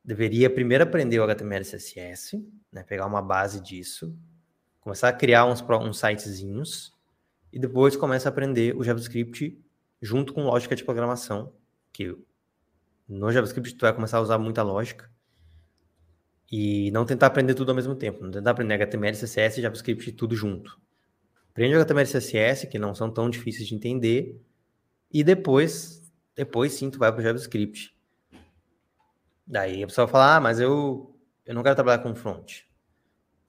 deveria 0.04 0.50
primeiro 0.50 0.84
aprender 0.84 1.20
o 1.20 1.24
HTML 1.24 1.64
e 1.64 1.68
CSS, 1.68 2.48
né, 2.72 2.84
pegar 2.84 3.08
uma 3.08 3.24
base 3.24 3.60
disso, 3.60 4.16
começar 4.80 5.10
a 5.10 5.14
criar 5.14 5.46
uns, 5.46 5.64
uns 5.64 5.98
sitezinhos 5.98 6.94
e 7.52 7.58
depois 7.58 7.96
começa 7.96 8.30
a 8.30 8.32
aprender 8.32 8.76
o 8.78 8.84
JavaScript 8.84 9.60
junto 10.00 10.32
com 10.32 10.44
lógica 10.44 10.76
de 10.76 10.84
programação, 10.84 11.52
que 11.92 12.16
no 13.10 13.32
JavaScript 13.32 13.74
tu 13.74 13.82
vai 13.82 13.94
começar 13.94 14.18
a 14.18 14.22
usar 14.22 14.38
muita 14.38 14.62
lógica 14.62 15.10
e 16.52 16.92
não 16.92 17.04
tentar 17.04 17.28
aprender 17.28 17.56
tudo 17.56 17.70
ao 17.70 17.76
mesmo 17.76 17.96
tempo, 17.96 18.24
não 18.24 18.30
tentar 18.30 18.52
aprender 18.52 18.76
HTML, 18.76 19.18
CSS 19.18 19.60
e 19.60 19.64
JavaScript 19.64 20.12
tudo 20.12 20.36
junto. 20.36 20.80
Aprende 21.56 21.74
HTML 21.74 22.06
e 22.06 22.12
CSS, 22.12 22.68
que 22.68 22.78
não 22.78 22.94
são 22.94 23.10
tão 23.10 23.30
difíceis 23.30 23.66
de 23.66 23.74
entender, 23.74 24.42
e 25.10 25.24
depois, 25.24 26.12
depois 26.36 26.74
sim 26.74 26.90
tu 26.90 27.00
vai 27.00 27.10
para 27.10 27.22
o 27.22 27.24
JavaScript. 27.24 27.96
Daí 29.48 29.82
a 29.82 29.88
pessoa 29.88 30.06
fala, 30.06 30.36
ah, 30.36 30.42
mas 30.42 30.60
eu 30.60 31.16
eu 31.46 31.56
não 31.56 31.64
quero 31.64 31.76
trabalhar 31.76 32.00
com 32.00 32.14
front. 32.14 32.64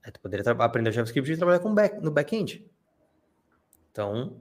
Aí 0.01 0.09
tu 0.09 0.21
poderia 0.21 0.49
aprender 0.49 0.93
JavaScript 0.93 1.33
e 1.33 1.35
trabalhar 1.35 1.59
com 1.59 1.73
back, 1.73 2.01
no 2.01 2.09
back-end. 2.09 2.65
Então, 3.91 4.39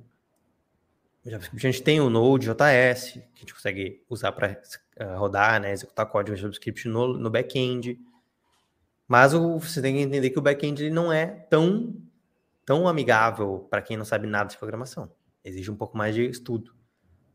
o 1.24 1.28
JavaScript 1.28 1.66
a 1.66 1.70
gente 1.72 1.82
tem 1.82 2.00
o 2.00 2.08
Node.js, 2.08 2.54
que 2.54 3.18
a 3.18 3.40
gente 3.40 3.52
consegue 3.52 4.04
usar 4.08 4.30
para 4.30 4.52
uh, 4.52 4.56
eh, 4.94 5.14
rodar, 5.16 5.60
né, 5.60 5.72
executar 5.72 6.06
código 6.06 6.36
JavaScript 6.36 6.86
no, 6.86 7.18
no 7.18 7.30
back-end. 7.30 7.98
Mas 9.08 9.34
o, 9.34 9.58
você 9.58 9.82
tem 9.82 9.96
que 9.96 10.02
entender 10.02 10.30
que 10.30 10.38
o 10.38 10.42
back-end 10.42 10.88
não 10.88 11.12
é 11.12 11.26
tão, 11.26 11.96
tão 12.66 12.88
amigável 12.88 13.66
para 13.70 13.80
quem 13.80 13.96
não 13.96 14.04
sabe 14.04 14.26
nada 14.26 14.50
de 14.50 14.58
programação. 14.58 15.10
Exige 15.42 15.70
um 15.70 15.76
pouco 15.76 15.96
mais 15.96 16.14
de 16.14 16.28
estudo. 16.28 16.74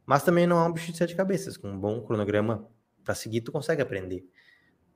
Mas 0.06 0.24
também 0.24 0.46
não 0.46 0.60
é 0.60 0.68
um 0.68 0.74
bicho 0.74 0.92
de 0.92 0.98
sete 0.98 1.16
cabeças. 1.16 1.56
Com 1.56 1.70
um 1.70 1.80
bom 1.80 2.02
cronograma 2.02 2.68
para 3.04 3.16
seguir, 3.16 3.40
tu 3.40 3.52
consegue 3.52 3.82
aprender 3.82 4.28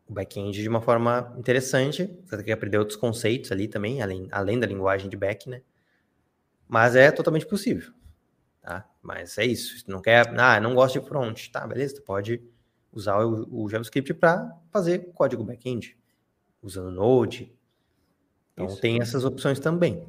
o 0.05 0.13
back-end 0.13 0.61
de 0.61 0.67
uma 0.67 0.81
forma 0.81 1.33
interessante. 1.37 2.05
Você 2.25 2.35
tem 2.35 2.45
que 2.45 2.51
aprender 2.51 2.77
outros 2.77 2.97
conceitos 2.97 3.49
ali 3.51 3.69
também, 3.69 4.01
além, 4.01 4.27
além 4.29 4.59
da 4.59 4.67
linguagem 4.67 5.09
de 5.09 5.15
back, 5.15 5.49
né? 5.49 5.61
Mas 6.67 6.97
é 6.97 7.11
totalmente 7.11 7.45
possível, 7.45 7.93
tá? 8.61 8.89
Mas 9.01 9.37
é 9.37 9.45
isso. 9.45 9.79
Se 9.79 9.89
não 9.89 10.01
quer, 10.01 10.37
ah, 10.37 10.59
não 10.59 10.75
gosto 10.75 10.99
de 10.99 11.07
front, 11.07 11.49
tá? 11.49 11.65
Beleza, 11.65 11.95
tu 11.95 12.01
pode 12.01 12.43
usar 12.91 13.23
o, 13.23 13.63
o 13.63 13.69
JavaScript 13.69 14.13
para 14.15 14.51
fazer 14.69 15.11
código 15.13 15.45
back-end, 15.45 15.97
usando 16.61 16.91
Node. 16.91 17.55
Então 18.53 18.65
isso. 18.65 18.81
tem 18.81 19.01
essas 19.01 19.23
opções 19.23 19.59
também. 19.59 20.05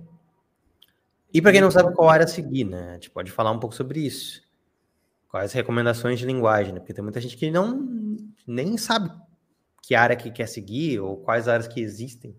E 1.37 1.43
para 1.43 1.53
quem 1.53 1.61
não 1.61 1.71
sabe 1.71 1.93
qual 1.95 2.09
área 2.09 2.27
seguir, 2.27 2.65
né? 2.65 2.93
A 2.93 2.95
gente 2.95 3.11
pode 3.11 3.31
falar 3.31 3.51
um 3.51 3.61
pouco 3.61 3.77
sobre 3.77 4.01
isso. 4.01 4.43
Quais 5.29 5.53
recomendações 5.53 6.19
de 6.19 6.25
linguagem, 6.25 6.73
né? 6.73 6.81
Porque 6.81 6.95
tem 6.95 7.05
muita 7.05 7.21
gente 7.21 7.37
que 7.37 7.51
não 7.51 8.17
nem 8.47 8.79
sabe 8.79 9.11
que 9.83 9.95
área 9.95 10.17
que 10.17 10.31
quer 10.31 10.47
seguir 10.47 10.99
ou 10.99 11.19
quais 11.19 11.47
áreas 11.47 11.69
que 11.69 11.79
existem 11.79 12.35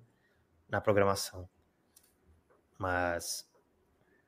na 0.67 0.81
programação. 0.81 1.47
Mas 2.75 3.47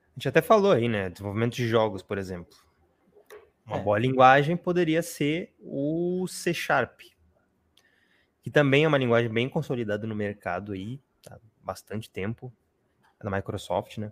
a 0.10 0.19
gente 0.19 0.29
até 0.29 0.39
falou 0.39 0.73
aí, 0.73 0.88
né? 0.88 1.10
Desenvolvimento 1.10 1.55
de 1.55 1.67
jogos, 1.67 2.03
por 2.03 2.19
exemplo. 2.19 2.55
Uma 3.65 3.77
é. 3.77 3.82
boa 3.82 3.97
linguagem 3.97 4.55
poderia 4.55 5.01
ser 5.01 5.51
o 5.60 6.27
C 6.27 6.53
Sharp, 6.53 6.99
que 8.43 8.51
também 8.51 8.84
é 8.84 8.88
uma 8.88 8.99
linguagem 8.99 9.34
bem 9.34 9.49
consolidada 9.49 10.05
no 10.05 10.15
mercado 10.15 10.73
aí, 10.73 11.01
há 11.27 11.39
bastante 11.60 12.08
tempo, 12.08 12.53
é 13.19 13.23
da 13.23 13.32
Microsoft, 13.32 13.97
né? 13.97 14.12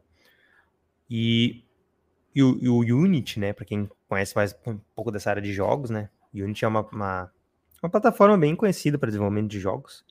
E, 1.10 1.64
e, 2.36 2.44
o, 2.44 2.84
e 2.86 2.94
o 2.94 2.98
Unity, 2.98 3.40
né? 3.40 3.54
Para 3.54 3.66
quem 3.66 3.90
conhece 4.08 4.36
mais 4.36 4.56
um 4.66 4.78
pouco 4.96 5.12
dessa 5.12 5.30
área 5.30 5.42
de 5.42 5.54
jogos, 5.54 5.90
né? 5.90 6.10
Unity 6.34 6.66
é 6.66 6.68
uma, 6.68 6.82
uma 6.92 7.32
uma 7.82 7.90
plataforma 7.90 8.38
bem 8.38 8.56
conhecida 8.56 8.98
para 8.98 9.08
desenvolvimento 9.08 9.50
de 9.50 9.60
jogos. 9.60 10.04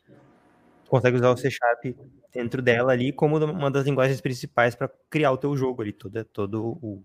Tu 0.85 0.91
consegue 0.91 1.17
usar 1.17 1.31
o 1.31 1.37
C 1.37 1.51
Sharp 1.51 1.97
dentro 2.33 2.63
dela 2.63 2.93
ali 2.93 3.13
como 3.13 3.39
uma 3.39 3.71
das 3.71 3.85
linguagens 3.85 4.21
principais 4.21 4.75
para 4.75 4.89
criar 5.11 5.33
o 5.33 5.39
teu 5.39 5.57
jogo 5.57 5.83
ali, 5.83 5.93
todo, 5.93 6.25
todo 6.27 6.79
o 6.83 7.03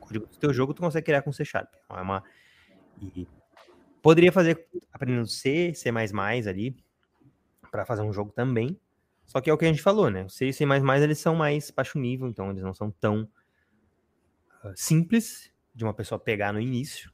código 0.00 0.26
do 0.26 0.36
teu 0.36 0.52
jogo 0.52 0.74
tu 0.74 0.82
consegue 0.82 1.06
criar 1.06 1.22
com 1.22 1.32
C 1.32 1.44
Sharp. 1.44 1.68
Então, 1.84 1.98
é 1.98 2.02
uma 2.02 2.22
e 3.00 3.26
poderia 4.02 4.32
fazer 4.32 4.66
aprendendo 4.92 5.26
C, 5.26 5.72
C++ 5.74 5.90
ali 6.48 6.76
para 7.70 7.86
fazer 7.86 8.02
um 8.02 8.12
jogo 8.12 8.32
também. 8.32 8.78
Só 9.32 9.40
que 9.40 9.48
é 9.48 9.52
o 9.52 9.56
que 9.56 9.64
a 9.64 9.68
gente 9.68 9.80
falou, 9.80 10.10
né? 10.10 10.24
O 10.24 10.28
C 10.28 10.48
e 10.48 10.52
C++ 10.52 10.64
eles 11.02 11.18
são 11.18 11.34
mais 11.34 11.70
baixo 11.70 11.98
nível, 11.98 12.28
então 12.28 12.50
eles 12.50 12.62
não 12.62 12.74
são 12.74 12.90
tão 12.90 13.22
uh, 14.62 14.72
simples 14.76 15.50
de 15.74 15.84
uma 15.84 15.94
pessoa 15.94 16.18
pegar 16.18 16.52
no 16.52 16.60
início 16.60 17.10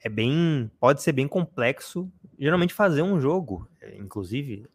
é 0.00 0.08
bem. 0.08 0.70
Pode 0.80 1.02
ser 1.02 1.12
bem 1.12 1.28
complexo. 1.28 2.10
Geralmente, 2.38 2.72
fazer 2.74 3.02
um 3.02 3.20
jogo, 3.20 3.68
é, 3.80 3.96
inclusive, 3.96 4.66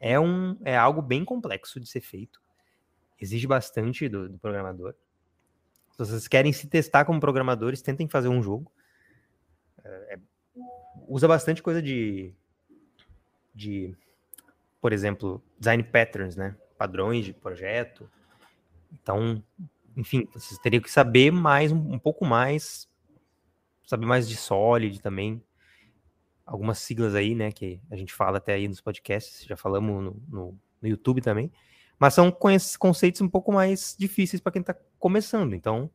é, 0.00 0.18
um, 0.18 0.56
é 0.64 0.76
algo 0.76 1.02
bem 1.02 1.24
complexo 1.24 1.78
de 1.78 1.86
ser 1.86 2.00
feito. 2.00 2.40
Exige 3.20 3.46
bastante 3.46 4.08
do, 4.08 4.28
do 4.28 4.38
programador. 4.38 4.94
Se 5.92 5.98
vocês 5.98 6.26
querem 6.26 6.52
se 6.52 6.66
testar 6.66 7.04
como 7.04 7.20
programadores, 7.20 7.82
tentem 7.82 8.08
fazer 8.08 8.28
um 8.28 8.42
jogo. 8.42 8.72
É, 9.84 10.14
é, 10.14 10.18
usa 11.06 11.28
bastante 11.28 11.62
coisa 11.62 11.80
de, 11.82 12.32
de, 13.54 13.94
por 14.84 14.92
exemplo, 14.92 15.42
design 15.58 15.82
patterns, 15.82 16.36
né? 16.36 16.54
Padrões 16.76 17.24
de 17.24 17.32
projeto. 17.32 18.06
Então, 18.92 19.42
enfim, 19.96 20.28
vocês 20.30 20.60
teriam 20.60 20.82
que 20.82 20.90
saber 20.90 21.30
mais, 21.30 21.72
um, 21.72 21.98
pouco 21.98 22.26
mais 22.26 22.86
saber 23.86 24.04
mais 24.04 24.28
de 24.28 24.36
Solid 24.36 25.00
também. 25.00 25.42
Algumas 26.44 26.80
siglas 26.80 27.14
aí, 27.14 27.34
né, 27.34 27.50
que 27.50 27.80
a 27.90 27.96
gente 27.96 28.12
fala 28.12 28.36
até 28.36 28.52
aí 28.52 28.68
nos 28.68 28.82
podcasts, 28.82 29.46
já 29.46 29.56
falamos 29.56 30.04
no, 30.04 30.22
no, 30.28 30.60
no 30.82 30.86
YouTube 30.86 31.22
também. 31.22 31.50
Mas 31.98 32.12
são 32.12 32.30
conceitos 32.30 33.22
um 33.22 33.28
pouco 33.30 33.50
mais 33.50 33.96
difíceis 33.98 34.42
para 34.42 34.52
quem 34.52 34.60
está 34.60 34.76
começando. 34.98 35.54
Então, 35.54 35.90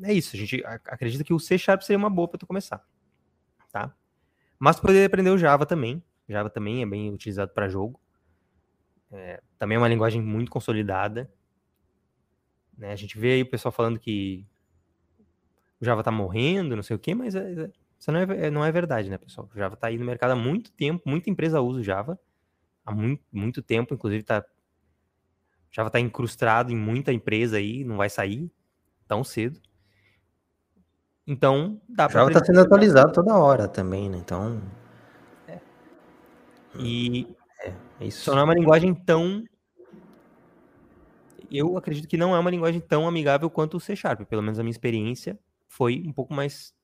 é 0.00 0.12
isso. 0.12 0.36
A 0.36 0.38
gente 0.38 0.62
acredita 0.64 1.24
que 1.24 1.34
o 1.34 1.40
C 1.40 1.58
Sharp 1.58 1.82
seria 1.82 1.98
uma 1.98 2.08
boa 2.08 2.28
para 2.28 2.38
tu 2.38 2.46
começar. 2.46 2.86
Tá? 3.72 3.92
Mas 4.60 4.78
poderia 4.78 5.06
aprender 5.06 5.30
o 5.30 5.38
Java 5.38 5.66
também. 5.66 6.00
Java 6.28 6.50
também 6.50 6.82
é 6.82 6.86
bem 6.86 7.12
utilizado 7.12 7.52
para 7.52 7.68
jogo. 7.68 8.00
É, 9.10 9.40
também 9.58 9.76
é 9.76 9.78
uma 9.78 9.88
linguagem 9.88 10.22
muito 10.22 10.50
consolidada. 10.50 11.30
Né? 12.76 12.92
A 12.92 12.96
gente 12.96 13.18
vê 13.18 13.32
aí 13.32 13.42
o 13.42 13.50
pessoal 13.50 13.72
falando 13.72 13.98
que 13.98 14.46
o 15.80 15.84
Java 15.84 16.02
tá 16.02 16.10
morrendo, 16.10 16.76
não 16.76 16.82
sei 16.82 16.96
o 16.96 16.98
quê, 16.98 17.14
mas 17.14 17.34
é, 17.34 17.40
é, 17.40 17.70
isso 17.98 18.10
não 18.10 18.20
é, 18.20 18.46
é, 18.46 18.50
não 18.50 18.64
é 18.64 18.72
verdade, 18.72 19.10
né, 19.10 19.18
pessoal? 19.18 19.48
O 19.52 19.58
Java 19.58 19.76
tá 19.76 19.88
aí 19.88 19.98
no 19.98 20.04
mercado 20.04 20.30
há 20.30 20.36
muito 20.36 20.72
tempo, 20.72 21.02
muita 21.08 21.28
empresa 21.28 21.60
usa 21.60 21.80
o 21.80 21.82
Java 21.82 22.18
há 22.84 22.92
muito, 22.92 23.22
muito 23.32 23.62
tempo, 23.62 23.94
inclusive 23.94 24.22
tá 24.22 24.44
Java 25.70 25.90
tá 25.90 25.98
incrustado 25.98 26.70
em 26.70 26.76
muita 26.76 27.12
empresa 27.12 27.56
aí, 27.56 27.82
não 27.84 27.96
vai 27.96 28.10
sair 28.10 28.50
tão 29.08 29.24
cedo. 29.24 29.60
Então, 31.26 31.80
dá 31.88 32.08
para 32.08 32.20
Java 32.20 32.32
tá 32.32 32.44
sendo 32.44 32.60
atualizado 32.60 33.12
toda 33.12 33.34
hora 33.36 33.66
também, 33.68 34.10
né? 34.10 34.18
Então. 34.18 34.60
E 36.78 37.26
é, 37.60 37.72
é 38.00 38.06
isso. 38.06 38.24
Só 38.24 38.32
não 38.34 38.40
é 38.40 38.44
uma 38.44 38.54
linguagem 38.54 38.94
tão 38.94 39.44
eu 41.50 41.76
acredito 41.76 42.08
que 42.08 42.16
não 42.16 42.34
é 42.34 42.38
uma 42.38 42.50
linguagem 42.50 42.80
tão 42.80 43.06
amigável 43.06 43.50
quanto 43.50 43.76
o 43.76 43.80
C 43.80 43.94
Sharp, 43.94 44.22
pelo 44.22 44.42
menos 44.42 44.58
a 44.58 44.62
minha 44.62 44.70
experiência 44.70 45.38
foi 45.68 46.02
um 46.06 46.12
pouco 46.12 46.32
mais 46.32 46.74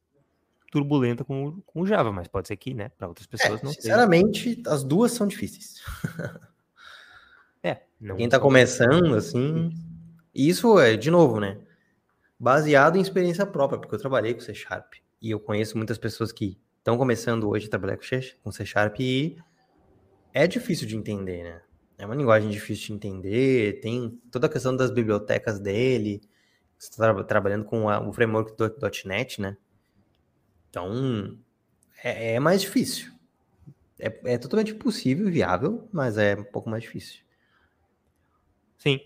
turbulenta 0.71 1.25
com, 1.25 1.61
com 1.63 1.81
o 1.81 1.87
Java, 1.87 2.13
mas 2.13 2.29
pode 2.29 2.49
ser 2.49 2.57
que, 2.57 2.75
né, 2.75 2.91
para 2.91 3.09
outras 3.09 3.27
pessoas 3.27 3.61
é, 3.61 3.65
não 3.65 3.73
Sinceramente, 3.73 4.55
seja. 4.57 4.71
as 4.71 4.85
duas 4.85 5.13
são 5.13 5.27
difíceis. 5.27 5.83
é. 7.63 7.83
Quem 8.17 8.29
tá 8.29 8.39
começando, 8.39 9.15
assim. 9.15 9.71
E 10.35 10.49
isso 10.49 10.79
é, 10.79 10.97
de 10.97 11.11
novo, 11.11 11.41
né? 11.41 11.59
Baseado 12.39 12.97
em 12.97 13.01
experiência 13.01 13.47
própria, 13.47 13.79
porque 13.79 13.95
eu 13.95 13.99
trabalhei 13.99 14.35
com 14.35 14.41
C 14.41 14.55
Sharp 14.55 14.95
e 15.21 15.31
eu 15.31 15.41
conheço 15.41 15.77
muitas 15.77 15.99
pessoas 15.99 16.31
que 16.31 16.59
estão 16.79 16.97
começando 16.97 17.49
hoje 17.49 17.67
a 17.67 17.71
trabalhar 17.71 17.99
com 18.43 18.53
C 18.53 18.65
Sharp 18.65 19.01
e 19.01 19.39
é 20.33 20.47
difícil 20.47 20.87
de 20.87 20.97
entender, 20.97 21.43
né? 21.43 21.63
É 21.99 22.07
uma 22.07 22.15
linguagem 22.15 22.49
difícil 22.49 22.87
de 22.87 22.93
entender, 22.95 23.81
tem 23.81 24.21
toda 24.31 24.47
a 24.47 24.51
questão 24.51 24.77
das 24.77 24.91
bibliotecas 24.91 25.59
dele, 25.59 26.21
você 26.79 26.91
está 26.91 27.13
tra 27.13 27.25
trabalhando 27.25 27.65
com 27.65 27.89
a, 27.89 28.01
o 28.01 28.13
framework 28.13 28.57
do 28.57 28.73
.NET, 29.05 29.41
né? 29.41 29.57
Então, 30.71 31.37
é, 32.05 32.35
é 32.35 32.41
mais 32.41 32.61
difícil. 32.61 33.13
É, 33.99 34.35
é, 34.35 34.39
totalmente 34.39 34.75
possível, 34.75 35.29
viável, 35.29 35.89
mas 35.93 36.17
é 36.17 36.37
um 36.37 36.45
pouco 36.45 36.71
mais 36.71 36.85
difícil. 36.85 37.21
Sim. 38.79 39.01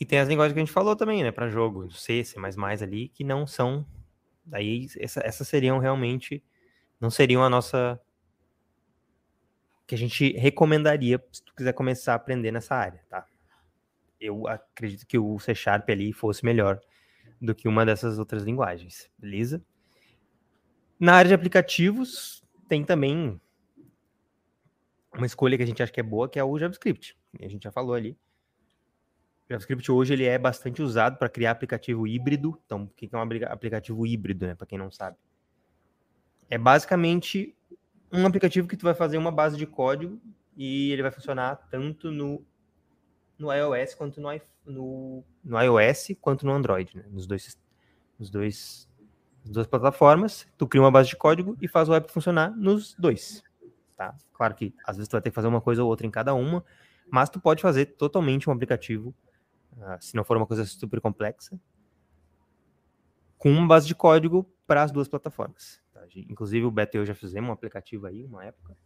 E 0.00 0.04
tem 0.04 0.18
as 0.18 0.28
linguagens 0.28 0.52
que 0.52 0.58
a 0.58 0.64
gente 0.64 0.72
falou 0.72 0.96
também, 0.96 1.22
né, 1.22 1.30
para 1.30 1.48
jogo, 1.48 1.88
C, 1.92 2.24
C++ 2.24 2.36
ali, 2.82 3.08
que 3.08 3.22
não 3.22 3.46
são. 3.46 3.86
Daí, 4.44 4.88
essa, 4.98 5.20
essas 5.24 5.46
seriam 5.46 5.78
realmente. 5.78 6.42
Não 7.00 7.08
seriam 7.08 7.44
a 7.44 7.48
nossa 7.48 8.00
que 9.86 9.94
a 9.94 9.98
gente 9.98 10.32
recomendaria 10.32 11.22
se 11.30 11.42
tu 11.42 11.54
quiser 11.54 11.72
começar 11.72 12.12
a 12.12 12.16
aprender 12.16 12.50
nessa 12.50 12.74
área, 12.74 13.02
tá? 13.08 13.26
Eu 14.20 14.46
acredito 14.48 15.06
que 15.06 15.18
o 15.18 15.38
C 15.38 15.54
Sharp 15.54 15.90
ali 15.90 16.12
fosse 16.12 16.44
melhor 16.44 16.80
do 17.40 17.54
que 17.54 17.68
uma 17.68 17.84
dessas 17.84 18.18
outras 18.18 18.42
linguagens, 18.42 19.10
beleza? 19.18 19.62
Na 20.98 21.14
área 21.14 21.28
de 21.28 21.34
aplicativos, 21.34 22.42
tem 22.68 22.84
também 22.84 23.38
uma 25.12 25.26
escolha 25.26 25.56
que 25.56 25.62
a 25.62 25.66
gente 25.66 25.82
acha 25.82 25.92
que 25.92 26.00
é 26.00 26.02
boa, 26.02 26.28
que 26.28 26.38
é 26.38 26.44
o 26.44 26.58
JavaScript. 26.58 27.16
A 27.40 27.48
gente 27.48 27.64
já 27.64 27.72
falou 27.72 27.94
ali. 27.94 28.16
O 29.44 29.50
JavaScript 29.50 29.92
hoje 29.92 30.14
ele 30.14 30.24
é 30.24 30.38
bastante 30.38 30.80
usado 30.80 31.18
para 31.18 31.28
criar 31.28 31.50
aplicativo 31.50 32.06
híbrido. 32.06 32.58
Então, 32.64 32.84
o 32.84 32.88
que 32.88 33.10
é 33.12 33.16
um 33.16 33.20
aplicativo 33.20 34.06
híbrido, 34.06 34.46
né? 34.46 34.54
Para 34.54 34.66
quem 34.66 34.78
não 34.78 34.90
sabe. 34.90 35.18
É 36.48 36.56
basicamente 36.56 37.54
um 38.14 38.26
aplicativo 38.26 38.68
que 38.68 38.76
tu 38.76 38.84
vai 38.84 38.94
fazer 38.94 39.18
uma 39.18 39.32
base 39.32 39.56
de 39.56 39.66
código 39.66 40.20
e 40.56 40.92
ele 40.92 41.02
vai 41.02 41.10
funcionar 41.10 41.56
tanto 41.68 42.10
no, 42.10 42.44
no 43.38 43.52
iOS 43.52 43.94
quanto 43.94 44.20
no, 44.20 44.28
no, 44.64 45.24
no 45.42 45.60
iOS 45.60 46.08
quanto 46.20 46.46
no 46.46 46.52
Android, 46.52 46.96
né? 46.96 47.04
Nos 47.10 47.26
dois, 47.26 47.58
nos 48.18 48.30
dois, 48.30 48.88
nas 49.44 49.52
duas 49.52 49.66
plataformas. 49.66 50.46
Tu 50.56 50.66
cria 50.66 50.82
uma 50.82 50.90
base 50.90 51.08
de 51.08 51.16
código 51.16 51.56
e 51.60 51.66
faz 51.66 51.88
o 51.88 51.94
app 51.94 52.10
funcionar 52.10 52.50
nos 52.56 52.94
dois. 52.94 53.42
Tá? 53.96 54.14
Claro 54.32 54.54
que 54.54 54.74
às 54.86 54.96
vezes 54.96 55.08
tu 55.08 55.12
vai 55.12 55.20
ter 55.20 55.30
que 55.30 55.34
fazer 55.34 55.48
uma 55.48 55.60
coisa 55.60 55.82
ou 55.82 55.88
outra 55.88 56.06
em 56.06 56.10
cada 56.10 56.34
uma, 56.34 56.64
mas 57.10 57.28
tu 57.28 57.40
pode 57.40 57.62
fazer 57.62 57.86
totalmente 57.86 58.48
um 58.48 58.52
aplicativo, 58.52 59.14
uh, 59.76 59.96
se 60.00 60.14
não 60.14 60.24
for 60.24 60.36
uma 60.36 60.46
coisa 60.46 60.64
super 60.64 61.00
complexa, 61.00 61.58
com 63.38 63.50
uma 63.50 63.66
base 63.66 63.86
de 63.86 63.94
código 63.94 64.48
para 64.66 64.82
as 64.82 64.90
duas 64.90 65.06
plataformas. 65.06 65.83
Inclusive 66.14 66.64
o 66.66 66.70
Beto 66.70 66.96
e 66.96 66.98
eu 66.98 67.06
já 67.06 67.14
fizemos 67.14 67.48
um 67.50 67.52
aplicativo 67.52 68.06
aí, 68.06 68.24
uma 68.24 68.44
época. 68.44 68.76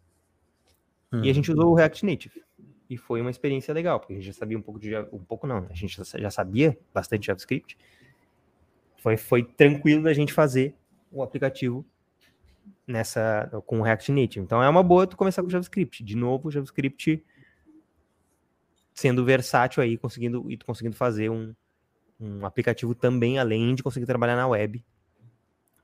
Hum. 1.13 1.25
E 1.25 1.31
a 1.31 1.33
gente 1.33 1.51
usou 1.51 1.71
o 1.71 1.75
React 1.75 2.05
Native. 2.05 2.43
E 2.89 2.97
foi 2.97 3.21
uma 3.21 3.31
experiência 3.31 3.73
legal, 3.75 4.01
porque 4.01 4.15
a 4.15 4.17
gente 4.17 4.27
já 4.27 4.33
sabia 4.33 4.57
um 4.57 4.63
pouco 4.63 4.81
de. 4.81 4.97
Um 5.13 5.25
pouco 5.25 5.47
não, 5.47 5.67
a 5.69 5.75
gente 5.75 6.01
já 6.17 6.31
sabia 6.31 6.79
bastante 6.93 7.27
JavaScript. 7.27 7.77
Foi, 8.97 9.17
foi 9.17 9.45
tranquilo 9.45 10.03
da 10.03 10.13
gente 10.13 10.33
fazer 10.33 10.75
o 11.11 11.23
aplicativo 11.23 11.85
nessa 12.87 13.49
com 13.67 13.81
o 13.81 13.83
React 13.83 14.13
Native. 14.13 14.45
Então 14.45 14.63
é 14.63 14.69
uma 14.69 14.83
boa 14.83 15.07
tu 15.07 15.17
começar 15.17 15.43
com 15.43 15.51
JavaScript. 15.51 16.03
De 16.03 16.17
novo, 16.17 16.49
o 16.49 16.51
JavaScript 16.51 17.23
sendo 18.95 19.25
versátil 19.25 19.83
aí, 19.83 19.97
conseguindo 19.97 20.51
e 20.51 20.57
conseguindo 20.57 20.97
fazer 20.97 21.31
um, 21.31 21.55
um 22.19 22.45
aplicativo 22.45 22.95
também 22.95 23.39
além 23.39 23.75
de 23.75 23.83
conseguir 23.83 24.07
trabalhar 24.07 24.35
na 24.35 24.49
web 24.49 24.85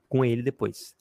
com 0.09 0.25
ele 0.25 0.41
depois? 0.41 0.95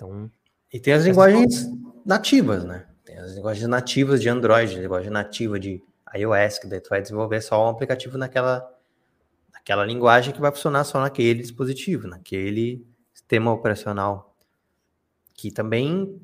Então. 0.00 0.30
E 0.72 0.80
tem 0.80 0.94
as 0.94 1.04
linguagens 1.04 1.66
nativas, 2.06 2.64
né? 2.64 2.86
Tem 3.04 3.18
as 3.18 3.32
linguagens 3.32 3.68
nativas 3.68 4.22
de 4.22 4.28
Android, 4.28 4.74
linguagem 4.76 5.10
nativa 5.10 5.60
de 5.60 5.82
iOS, 6.14 6.58
que 6.58 6.66
daí 6.66 6.80
tu 6.80 6.88
vai 6.88 7.02
desenvolver 7.02 7.40
só 7.42 7.66
um 7.66 7.68
aplicativo 7.68 8.16
naquela, 8.16 8.66
naquela 9.52 9.84
linguagem 9.84 10.32
que 10.32 10.40
vai 10.40 10.50
funcionar 10.50 10.84
só 10.84 11.00
naquele 11.00 11.42
dispositivo, 11.42 12.08
naquele 12.08 12.86
sistema 13.12 13.52
operacional. 13.52 14.34
Que 15.34 15.50
também 15.50 16.20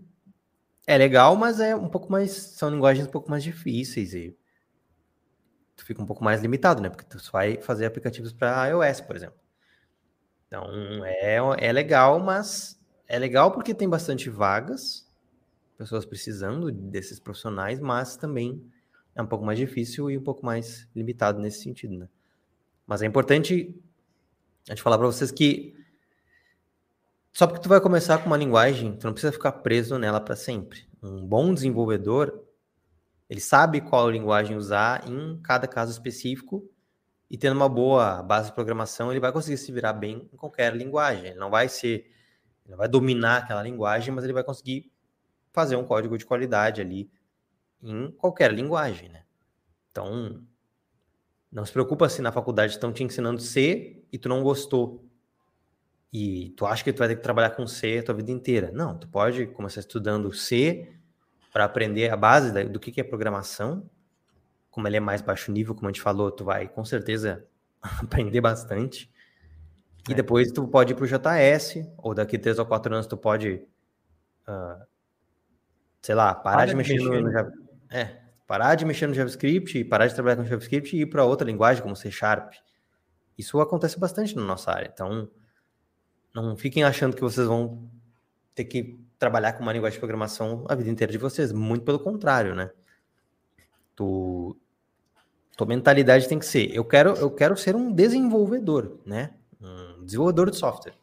é 0.87 0.97
legal, 0.97 1.37
mas 1.37 1.61
é 1.61 1.75
um 1.77 1.89
pouco 1.89 2.11
mais. 2.11 2.31
São 2.31 2.71
linguagens 2.71 3.07
um 3.07 3.11
pouco 3.11 3.31
mais 3.31 3.43
difíceis 3.43 4.15
e 4.15 4.37
tu 5.75 5.85
fica 5.85 6.01
um 6.01 6.07
pouco 6.07 6.25
mais 6.25 6.41
limitado, 6.41 6.81
né? 6.81 6.89
Porque 6.89 7.05
tu 7.05 7.19
só 7.19 7.33
vai 7.33 7.61
fazer 7.61 7.87
aplicativos 7.87 8.33
para 8.33 8.69
iOS, 8.69 9.01
por 9.01 9.17
exemplo. 9.17 9.39
Então 10.47 10.65
é, 11.05 11.39
é 11.59 11.73
legal, 11.73 12.21
mas 12.21 12.76
é 13.09 13.19
legal 13.19 13.53
porque 13.53 13.75
tem 13.75 13.89
bastante 13.89 14.29
vagas, 14.29 15.07
pessoas 15.77 16.05
precisando 16.05 16.71
desses 16.71 17.21
profissionais, 17.21 17.81
mas 17.81 18.17
também 18.17 18.63
é 19.15 19.23
um 19.23 19.27
pouco 19.27 19.45
mais 19.45 19.59
difícil 19.59 20.11
e 20.11 20.19
um 20.19 20.23
pouco 20.23 20.45
mais 20.45 20.89
limitado 20.95 21.41
nesse 21.41 21.63
sentido, 21.63 21.97
né? 21.97 22.09
Mas 22.87 23.03
é 23.03 23.07
importante 23.07 23.75
a 24.69 24.73
gente 24.73 24.83
falar 24.83 24.99
para 24.99 25.07
vocês 25.07 25.31
que 25.31 25.75
só 27.33 27.47
porque 27.47 27.61
tu 27.61 27.69
vai 27.69 27.81
começar 27.81 28.19
com 28.19 28.27
uma 28.27 28.37
linguagem, 28.37 28.97
tu 28.97 29.05
não 29.05 29.13
precisa 29.13 29.33
ficar 29.33 29.53
preso 29.53 29.99
nela 29.99 30.21
para 30.21 30.35
sempre. 30.35 30.87
Um 31.03 31.27
bom 31.27 31.53
desenvolvedor, 31.53 32.43
ele 33.29 33.41
sabe 33.41 33.81
qual 33.81 34.11
linguagem 34.11 34.57
usar 34.57 35.07
em 35.07 35.39
cada 35.43 35.69
caso 35.69 35.93
específico 35.93 36.67
e 37.31 37.37
tendo 37.37 37.57
uma 37.57 37.69
boa 37.69 38.23
base 38.23 38.49
de 38.49 38.55
programação, 38.55 39.11
ele 39.11 39.21
vai 39.21 39.33
conseguir 39.33 39.59
se 39.59 39.71
virar 39.71 39.93
bem 39.93 40.29
em 40.33 40.37
qualquer 40.37 40.75
linguagem. 40.75 41.27
Ele 41.27 41.39
não 41.39 41.51
vai 41.51 41.69
ser 41.69 42.11
ele 42.67 42.77
vai 42.77 42.89
dominar 42.89 43.39
aquela 43.39 43.63
linguagem, 43.63 44.13
mas 44.13 44.25
ele 44.25 44.33
vai 44.33 44.45
conseguir 44.45 44.91
fazer 45.53 45.77
um 45.77 45.85
código 45.85 46.19
de 46.19 46.27
qualidade 46.27 46.81
ali 46.81 47.11
em 47.83 48.11
qualquer 48.13 48.53
linguagem, 48.53 49.09
né? 49.09 49.25
Então, 49.91 50.43
não 51.51 51.65
se 51.65 51.73
preocupa 51.73 52.09
se 52.09 52.21
na 52.21 52.33
faculdade 52.33 52.73
estão 52.73 52.93
te 52.93 53.03
ensinando 53.03 53.41
C 53.41 54.05
e 54.13 54.19
tu 54.19 54.29
não 54.29 54.43
gostou. 54.43 55.05
E 56.13 56.51
tu 56.57 56.67
acha 56.67 56.83
que 56.83 56.93
tu 56.93 56.99
vai 56.99 57.09
ter 57.09 57.17
que 57.17 57.23
trabalhar 57.23 57.51
com 57.51 57.67
C 57.67 57.99
a 57.99 58.03
tua 58.03 58.15
vida 58.15 58.31
inteira. 58.31 58.71
Não, 58.73 58.99
tu 58.99 59.09
pode 59.09 59.47
começar 59.49 59.81
estudando 59.81 60.33
C 60.33 60.93
para 61.53 61.65
aprender 61.65 62.11
a 62.11 62.17
base 62.17 62.65
do 62.65 62.79
que 62.81 63.01
é 63.01 63.05
programação. 63.05 63.89
Como 64.71 64.87
ele 64.87 64.99
é 64.99 65.01
mais 65.01 65.23
baixo 65.23 65.51
nível, 65.51 65.75
como 65.75 65.89
a 65.89 65.91
gente 65.91 66.03
falou, 66.03 66.31
tu 66.31 66.45
vai 66.45 66.69
com 66.69 66.85
certeza 66.85 67.47
aprender 67.81 68.41
bastante. 68.41 69.11
E 70.09 70.13
é. 70.13 70.15
depois 70.15 70.53
tu 70.53 70.67
pode 70.69 70.93
ir 70.93 70.97
para 70.97 71.05
o 71.05 71.09
JS, 71.09 71.87
ou 71.99 72.15
daqui 72.15 72.39
três 72.39 72.59
ou 72.59 72.67
quatro 72.67 72.95
anos 72.95 73.07
tu 73.07 73.17
pode, 73.17 73.63
uh, 74.49 74.87
sei 76.01 76.15
lá, 76.15 76.35
parar 76.35 76.59
Para 76.59 76.67
de 76.67 76.77
mexer, 76.77 76.95
mexer 76.95 77.21
no, 77.21 77.31
no 77.31 77.53
é, 77.91 78.21
parar 78.47 78.75
de 78.75 78.85
mexer 78.85 79.07
no 79.07 79.15
JavaScript, 79.15 79.85
parar 79.85 80.07
de 80.07 80.15
trabalhar 80.15 80.37
com 80.37 80.45
JavaScript 80.45 80.97
e 80.97 81.03
ir 81.03 81.07
para 81.07 81.25
outra 81.25 81.47
linguagem 81.47 81.83
como 81.83 81.97
C 81.97 82.11
Sharp. 82.11 82.53
Isso 83.37 83.61
acontece 83.61 83.99
bastante 83.99 84.35
na 84.37 84.43
nossa 84.43 84.71
área. 84.71 84.91
Então, 84.93 85.29
não 86.35 86.57
fiquem 86.57 86.85
achando 86.85 87.15
que 87.15 87.23
vocês 87.23 87.47
vão 87.47 87.91
ter 88.55 88.65
que 88.65 88.99
trabalhar 89.19 89.55
com 89.55 89.63
uma 89.63 89.73
linguagem 89.73 89.97
de 89.97 90.01
programação 90.01 90.65
a 90.69 90.75
vida 90.75 90.89
inteira 90.89 91.13
de 91.13 91.19
vocês. 91.19 91.53
Muito 91.53 91.85
pelo 91.85 91.99
contrário, 91.99 92.55
né? 92.55 92.71
Tu, 93.95 94.57
tua 95.57 95.67
mentalidade 95.67 96.29
tem 96.29 96.39
que 96.39 96.47
ser, 96.47 96.75
eu 96.75 96.85
quero, 96.85 97.15
eu 97.15 97.31
quero 97.31 97.57
ser 97.57 97.75
um 97.75 97.91
desenvolvedor, 97.93 99.01
né? 99.05 99.35
um 99.61 99.96
desenvolvedor 100.07 100.51
de 100.51 100.57
software. 100.57 100.95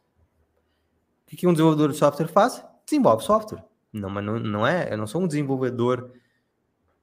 O 1.26 1.30
que, 1.30 1.38
que 1.38 1.48
um 1.48 1.54
desenvolvedor 1.54 1.92
de 1.92 1.98
software 1.98 2.28
faz? 2.28 2.66
Desenvolve 2.86 3.24
software. 3.24 3.64
Não, 3.92 4.10
mas 4.10 4.26
não, 4.26 4.40
não 4.40 4.68
é. 4.68 4.92
Eu 4.92 4.98
não 4.98 5.06
sou 5.06 5.22
um 5.22 5.28
desenvolvedor 5.28 6.12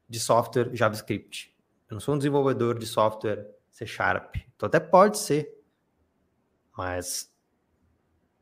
de 0.09 0.19
software 0.19 0.75
JavaScript. 0.75 1.55
Eu 1.89 1.95
não 1.95 2.01
sou 2.01 2.15
um 2.15 2.19
desenvolvedor 2.19 2.79
de 2.79 2.87
software 2.87 3.47
C 3.71 3.87
Sharp. 3.87 4.35
Tu 4.59 4.67
até 4.67 4.81
pode 4.81 5.19
ser, 5.19 5.53
mas 6.77 7.33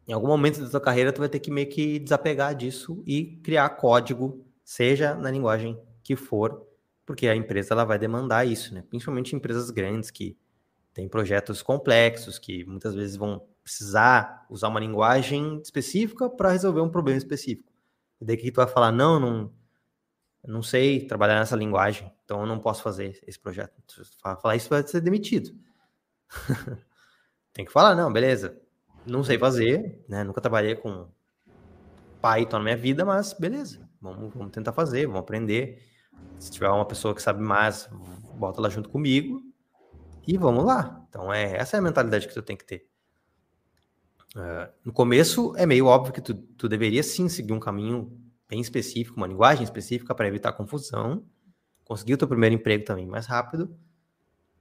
em 0.07 0.13
algum 0.13 0.27
momento 0.27 0.61
da 0.63 0.71
tua 0.71 0.81
carreira 0.81 1.13
tu 1.13 1.19
vai 1.19 1.29
ter 1.29 1.39
que 1.39 1.51
meio 1.51 1.69
que 1.69 1.99
desapegar 1.99 2.55
disso 2.55 3.03
e 3.07 3.37
criar 3.43 3.69
código, 3.71 4.45
seja 4.65 5.15
na 5.15 5.31
linguagem 5.31 5.79
que 6.03 6.17
for, 6.17 6.67
porque 7.05 7.29
a 7.29 7.37
empresa 7.37 7.75
ela 7.75 7.85
vai 7.85 7.99
demandar 7.99 8.47
isso, 8.47 8.75
né? 8.75 8.83
Principalmente 8.89 9.37
empresas 9.37 9.71
grandes 9.71 10.11
que 10.11 10.37
tem 10.99 11.09
projetos 11.09 11.63
complexos 11.63 12.41
que 12.41 12.65
muitas 12.65 12.93
vezes 12.93 13.15
vão 13.15 13.47
precisar 13.63 14.45
usar 14.51 14.67
uma 14.67 14.81
linguagem 14.81 15.61
específica 15.63 16.29
para 16.29 16.51
resolver 16.51 16.81
um 16.81 16.91
problema 16.91 17.17
específico. 17.17 17.73
E 18.21 18.25
daí 18.25 18.37
que 18.37 18.51
tu 18.51 18.57
vai 18.57 18.67
falar, 18.67 18.91
não, 18.91 19.21
não, 19.21 19.53
não 20.45 20.61
sei 20.61 21.07
trabalhar 21.07 21.39
nessa 21.39 21.55
linguagem, 21.55 22.13
então 22.25 22.41
eu 22.41 22.47
não 22.49 22.59
posso 22.59 22.83
fazer 22.83 23.17
esse 23.25 23.39
projeto. 23.39 23.81
Falar 24.21 24.57
isso 24.57 24.69
vai 24.69 24.85
ser 24.85 25.01
demitido. 25.01 25.57
Tem 27.55 27.65
que 27.65 27.71
falar, 27.71 27.95
não, 27.95 28.13
beleza, 28.13 28.61
não 29.07 29.23
sei 29.23 29.39
fazer, 29.39 30.05
né? 30.09 30.25
Nunca 30.25 30.41
trabalhei 30.41 30.75
com 30.75 31.07
Python 32.21 32.59
na 32.59 32.65
minha 32.65 32.77
vida, 32.77 33.05
mas 33.05 33.33
beleza, 33.35 33.89
vamos, 34.01 34.35
vamos 34.35 34.51
tentar 34.51 34.73
fazer, 34.73 35.07
vamos 35.07 35.21
aprender. 35.21 35.81
Se 36.41 36.51
tiver 36.51 36.69
uma 36.69 36.85
pessoa 36.85 37.15
que 37.15 37.23
sabe 37.23 37.41
mais, 37.41 37.89
bota 38.35 38.61
lá 38.61 38.69
junto 38.69 38.89
comigo 38.89 39.48
e 40.29 40.37
vamos 40.37 40.63
lá. 40.63 41.03
Então, 41.09 41.33
é, 41.33 41.57
essa 41.57 41.79
é 41.79 41.81
a 41.81 41.83
mentalidade 41.83 42.29
que 42.29 42.35
tu 42.35 42.43
tem 42.43 42.55
que 42.55 42.67
ter. 42.67 42.87
Uh, 44.37 44.71
no 44.85 44.93
começo 44.93 45.57
é 45.57 45.65
meio 45.65 45.87
óbvio 45.87 46.13
que 46.13 46.21
tu, 46.21 46.35
tu 46.35 46.69
deveria 46.69 47.03
sim 47.03 47.31
seguir 47.31 47.55
um 47.55 47.59
caminho 47.59 48.13
bem 48.47 48.61
específico, 48.61 49.17
uma 49.17 49.27
linguagem 49.27 49.65
específica 49.65 50.15
para 50.15 50.29
evitar 50.29 50.53
confusão, 50.53 51.25
conseguir 51.83 52.13
o 52.13 52.19
teu 52.19 52.29
primeiro 52.29 52.55
emprego 52.55 52.85
também 52.85 53.07
mais 53.07 53.25
rápido, 53.25 53.75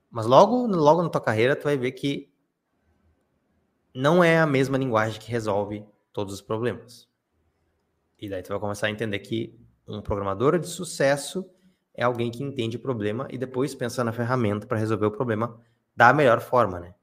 mas 0.10 0.26
logo, 0.26 0.68
logo 0.68 1.04
na 1.04 1.10
tua 1.10 1.20
carreira 1.20 1.54
tu 1.54 1.66
vai 1.66 1.78
ver 1.78 1.92
que 1.92 2.32
não 3.94 4.24
é 4.24 4.40
a 4.40 4.48
mesma 4.48 4.78
linguagem 4.78 5.20
que 5.20 5.30
resolve 5.30 5.86
todos 6.14 6.34
os 6.34 6.42
problemas. 6.42 7.10
E 8.18 8.30
daí 8.30 8.42
tu 8.42 8.50
vai 8.50 8.60
começar 8.60 8.88
a 8.88 8.90
entender 8.90 9.20
que 9.20 9.60
um 9.86 10.02
programador 10.02 10.58
de 10.58 10.68
sucesso 10.68 11.46
é 11.98 12.04
alguém 12.04 12.30
que 12.30 12.44
entende 12.44 12.78
o 12.78 12.80
problema 12.80 13.28
e 13.32 13.38
depois 13.38 13.74
pensa 13.74 14.04
na 14.04 14.14
ferramenta 14.14 14.68
para 14.68 14.78
resolver 14.78 15.08
o 15.08 15.12
problema 15.12 15.60
da 15.96 16.14
melhor 16.14 16.40
forma, 16.40 16.80
né? 16.80 16.94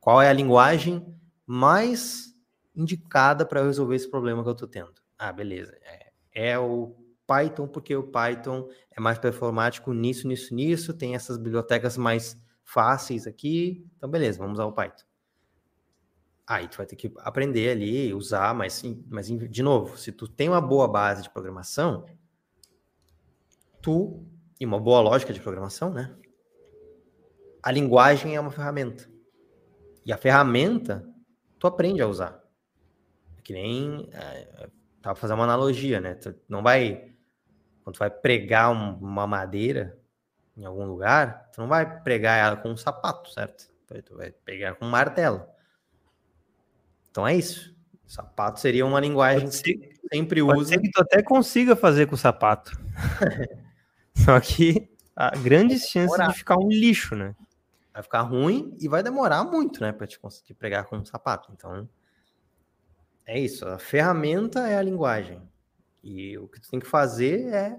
Qual 0.00 0.20
é 0.22 0.30
a 0.30 0.32
linguagem 0.32 1.06
mais 1.46 2.34
indicada 2.74 3.44
para 3.44 3.62
resolver 3.62 3.94
esse 3.94 4.10
problema 4.10 4.42
que 4.42 4.48
eu 4.48 4.54
estou 4.54 4.66
tendo? 4.66 4.94
Ah, 5.18 5.30
beleza. 5.30 5.78
É, 5.82 6.12
é 6.32 6.58
o 6.58 6.96
Python, 7.26 7.68
porque 7.68 7.94
o 7.94 8.02
Python 8.02 8.68
é 8.90 9.00
mais 9.00 9.18
performático 9.18 9.92
nisso, 9.92 10.26
nisso, 10.26 10.54
nisso, 10.54 10.94
tem 10.94 11.14
essas 11.14 11.36
bibliotecas 11.36 11.98
mais 11.98 12.36
fáceis 12.64 13.26
aqui, 13.26 13.86
então 13.96 14.08
beleza, 14.08 14.38
vamos 14.38 14.54
usar 14.54 14.64
o 14.64 14.72
Python. 14.72 15.04
Aí 16.46 16.66
tu 16.68 16.78
vai 16.78 16.86
ter 16.86 16.96
que 16.96 17.12
aprender 17.18 17.70
ali, 17.70 18.12
usar, 18.12 18.54
mas, 18.54 18.82
mas 19.08 19.28
de 19.28 19.62
novo, 19.62 19.96
se 19.96 20.10
tu 20.10 20.26
tem 20.26 20.48
uma 20.48 20.60
boa 20.60 20.88
base 20.88 21.22
de 21.22 21.30
programação, 21.30 22.04
tu, 23.82 24.24
e 24.58 24.64
uma 24.64 24.80
boa 24.80 25.00
lógica 25.00 25.32
de 25.32 25.40
programação, 25.40 25.92
né? 25.92 26.14
A 27.62 27.70
linguagem 27.70 28.36
é 28.36 28.40
uma 28.40 28.50
ferramenta. 28.50 29.10
E 30.06 30.12
a 30.12 30.16
ferramenta, 30.16 31.06
tu 31.58 31.66
aprende 31.66 32.00
a 32.00 32.06
usar. 32.06 32.42
É 33.36 33.42
que 33.42 33.52
nem, 33.52 34.08
é, 34.12 34.68
tá, 35.02 35.14
fazer 35.14 35.34
uma 35.34 35.44
analogia, 35.44 36.00
né? 36.00 36.14
Tu 36.14 36.34
não 36.48 36.62
vai, 36.62 37.12
quando 37.82 37.96
tu 37.96 37.98
vai 37.98 38.10
pregar 38.10 38.70
um, 38.70 38.96
uma 38.98 39.26
madeira 39.26 39.98
em 40.56 40.64
algum 40.64 40.84
lugar, 40.84 41.50
tu 41.52 41.60
não 41.60 41.68
vai 41.68 42.00
pregar 42.02 42.38
ela 42.38 42.56
com 42.56 42.70
um 42.70 42.76
sapato, 42.76 43.30
certo? 43.30 43.70
Tu 43.86 44.16
vai 44.16 44.30
pegar 44.30 44.74
com 44.76 44.86
um 44.86 44.90
martelo. 44.90 45.44
Então 47.10 47.26
é 47.26 47.36
isso. 47.36 47.76
Sapato 48.06 48.60
seria 48.60 48.86
uma 48.86 49.00
linguagem 49.00 49.48
que 49.48 49.98
sempre 50.12 50.42
usa. 50.42 50.78
Que 50.78 50.90
tu 50.90 51.00
até 51.00 51.22
consiga 51.22 51.74
fazer 51.74 52.06
com 52.06 52.14
o 52.14 52.18
sapato. 52.18 52.72
Só 54.14 54.38
que 54.40 54.88
há 55.16 55.30
grandes 55.36 55.88
chances 55.88 56.26
de 56.26 56.34
ficar 56.34 56.56
um 56.58 56.68
lixo, 56.68 57.14
né? 57.14 57.34
Vai 57.92 58.02
ficar 58.02 58.22
ruim 58.22 58.76
e 58.80 58.88
vai 58.88 59.02
demorar 59.02 59.44
muito, 59.44 59.80
né, 59.82 59.92
para 59.92 60.06
te 60.06 60.18
conseguir 60.18 60.54
pregar 60.54 60.84
com 60.86 60.96
um 60.96 61.04
sapato. 61.04 61.52
Então, 61.52 61.88
é 63.26 63.38
isso. 63.38 63.66
A 63.66 63.78
ferramenta 63.78 64.66
é 64.66 64.76
a 64.76 64.82
linguagem. 64.82 65.42
E 66.02 66.36
o 66.38 66.48
que 66.48 66.60
tu 66.60 66.70
tem 66.70 66.80
que 66.80 66.86
fazer 66.86 67.52
é 67.52 67.78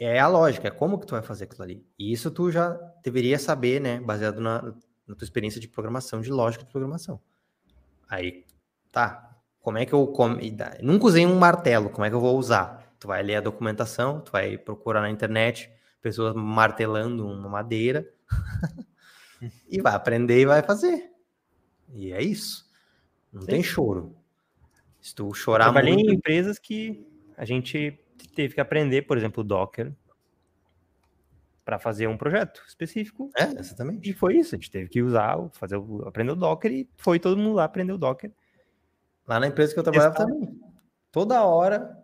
é 0.00 0.20
a 0.20 0.28
lógica, 0.28 0.68
é 0.68 0.70
como 0.70 0.98
que 0.98 1.06
tu 1.06 1.10
vai 1.10 1.22
fazer 1.22 1.44
aquilo 1.44 1.64
ali. 1.64 1.84
E 1.98 2.12
isso 2.12 2.30
tu 2.30 2.52
já 2.52 2.70
deveria 3.02 3.36
saber, 3.36 3.80
né, 3.80 3.98
baseado 3.98 4.40
na, 4.40 4.62
na 5.06 5.14
tua 5.16 5.24
experiência 5.24 5.60
de 5.60 5.66
programação, 5.66 6.20
de 6.20 6.30
lógica 6.30 6.64
de 6.64 6.70
programação. 6.70 7.20
Aí, 8.08 8.44
tá. 8.92 9.36
Como 9.60 9.76
é 9.76 9.84
que 9.84 9.92
eu. 9.92 10.06
Como, 10.06 10.38
nunca 10.80 11.06
usei 11.06 11.26
um 11.26 11.36
martelo, 11.36 11.90
como 11.90 12.04
é 12.04 12.08
que 12.08 12.14
eu 12.14 12.20
vou 12.20 12.38
usar? 12.38 12.77
Tu 12.98 13.06
vai 13.06 13.22
ler 13.22 13.36
a 13.36 13.40
documentação, 13.40 14.20
tu 14.20 14.32
vai 14.32 14.58
procurar 14.58 15.00
na 15.00 15.10
internet 15.10 15.70
pessoas 16.00 16.34
martelando 16.34 17.26
uma 17.26 17.48
madeira 17.48 18.08
e 19.68 19.80
vai 19.80 19.94
aprender 19.94 20.40
e 20.40 20.46
vai 20.46 20.62
fazer. 20.62 21.10
E 21.92 22.12
é 22.12 22.22
isso. 22.22 22.68
Não 23.32 23.42
Sim. 23.42 23.48
tem 23.48 23.62
choro. 23.62 24.16
Se 25.00 25.14
tu 25.14 25.32
chorar 25.32 25.66
eu 25.66 25.72
trabalhei 25.72 25.94
muito... 25.94 26.10
em 26.10 26.14
empresas 26.14 26.58
que 26.58 27.06
a 27.36 27.44
gente 27.44 27.98
teve 28.34 28.54
que 28.54 28.60
aprender, 28.60 29.02
por 29.02 29.16
exemplo, 29.16 29.42
o 29.42 29.46
Docker 29.46 29.92
para 31.64 31.78
fazer 31.78 32.06
um 32.06 32.16
projeto 32.16 32.62
específico. 32.66 33.30
É, 33.36 33.44
exatamente. 33.44 34.08
E 34.08 34.14
foi 34.14 34.36
isso, 34.36 34.54
a 34.54 34.58
gente 34.58 34.70
teve 34.70 34.88
que 34.88 35.02
usar, 35.02 35.36
fazer, 35.52 35.78
aprender 36.06 36.32
o 36.32 36.36
Docker 36.36 36.72
e 36.72 36.88
foi 36.96 37.18
todo 37.18 37.36
mundo 37.36 37.56
lá 37.56 37.64
aprender 37.64 37.92
o 37.92 37.98
Docker. 37.98 38.32
Lá 39.26 39.38
na 39.38 39.48
empresa 39.48 39.74
que 39.74 39.78
eu 39.78 39.84
trabalhava 39.84 40.14
também. 40.14 40.58
Toda 41.12 41.44
hora 41.44 41.94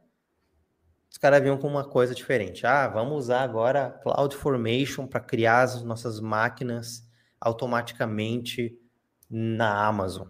os 1.15 1.19
caras 1.19 1.41
vinham 1.41 1.57
com 1.57 1.69
uma 1.69 1.85
coisa 1.85 2.13
diferente. 2.13 2.67
Ah, 2.67 2.89
vamos 2.89 3.17
usar 3.17 3.43
agora 3.43 3.89
Cloud 4.03 4.35
Formation 4.35 5.07
para 5.07 5.21
criar 5.21 5.63
as 5.63 5.81
nossas 5.85 6.19
máquinas 6.19 7.09
automaticamente 7.41 8.77
na 9.31 9.87
Amazon. 9.87 10.27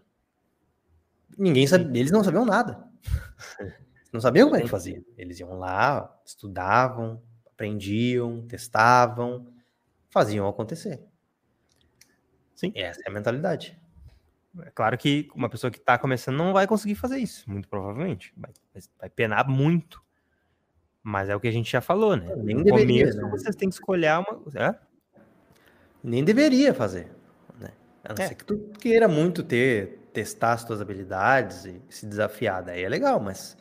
Ninguém 1.39 1.67
sabia, 1.67 1.99
eles 1.99 2.13
não 2.13 2.23
sabiam 2.23 2.45
nada. 2.45 2.85
não 4.13 4.21
sabiam 4.21 4.49
como 4.49 4.61
é 4.61 4.63
que 4.63 4.69
fazia. 4.69 5.03
Eles 5.17 5.41
iam 5.41 5.59
lá, 5.59 6.15
estudavam, 6.23 7.23
aprendiam, 7.47 8.47
testavam, 8.47 9.51
faziam 10.11 10.47
acontecer. 10.47 11.03
Sim. 12.55 12.73
Essa 12.75 13.01
é 13.07 13.11
a 13.11 13.15
mentalidade. 13.15 13.81
É 14.61 14.71
claro 14.71 14.99
que 14.99 15.31
uma 15.35 15.49
pessoa 15.49 15.71
que 15.71 15.79
está 15.79 15.97
começando 15.97 16.37
não 16.37 16.53
vai 16.53 16.67
conseguir 16.67 16.95
fazer 16.95 17.17
isso, 17.17 17.51
muito 17.51 17.71
provavelmente. 17.71 18.35
Vai, 18.37 18.53
vai 19.01 19.09
penar 19.09 19.49
muito. 19.49 20.04
Mas 21.07 21.29
é 21.29 21.37
o 21.37 21.41
que 21.41 21.47
a 21.47 21.53
gente 21.53 21.71
já 21.71 21.83
falou, 21.83 22.17
né? 22.17 22.35
Nem 22.37 22.57
no 22.57 22.65
deveria, 22.65 23.03
começo, 23.03 23.21
né? 23.21 23.31
vocês 23.31 23.55
têm 23.55 23.69
que 23.69 23.75
escolher 23.75 24.19
uma. 24.19 24.43
É? 24.55 24.75
Nem 26.03 26.25
deveria 26.25 26.73
fazer. 26.73 27.15
Né? 27.61 27.73
A 28.03 28.15
não 28.15 28.25
é. 28.25 28.29
ser 28.29 28.35
que 28.35 28.45
tu 28.45 28.59
queira 28.81 29.07
muito 29.07 29.43
ter, 29.43 29.99
testar 30.15 30.55
as 30.55 30.65
tuas 30.65 30.81
habilidades 30.81 31.67
e 31.67 31.83
se 31.91 32.07
desafiar. 32.07 32.63
Daí 32.63 32.83
é 32.83 32.89
legal, 32.89 33.21
mas. 33.21 33.55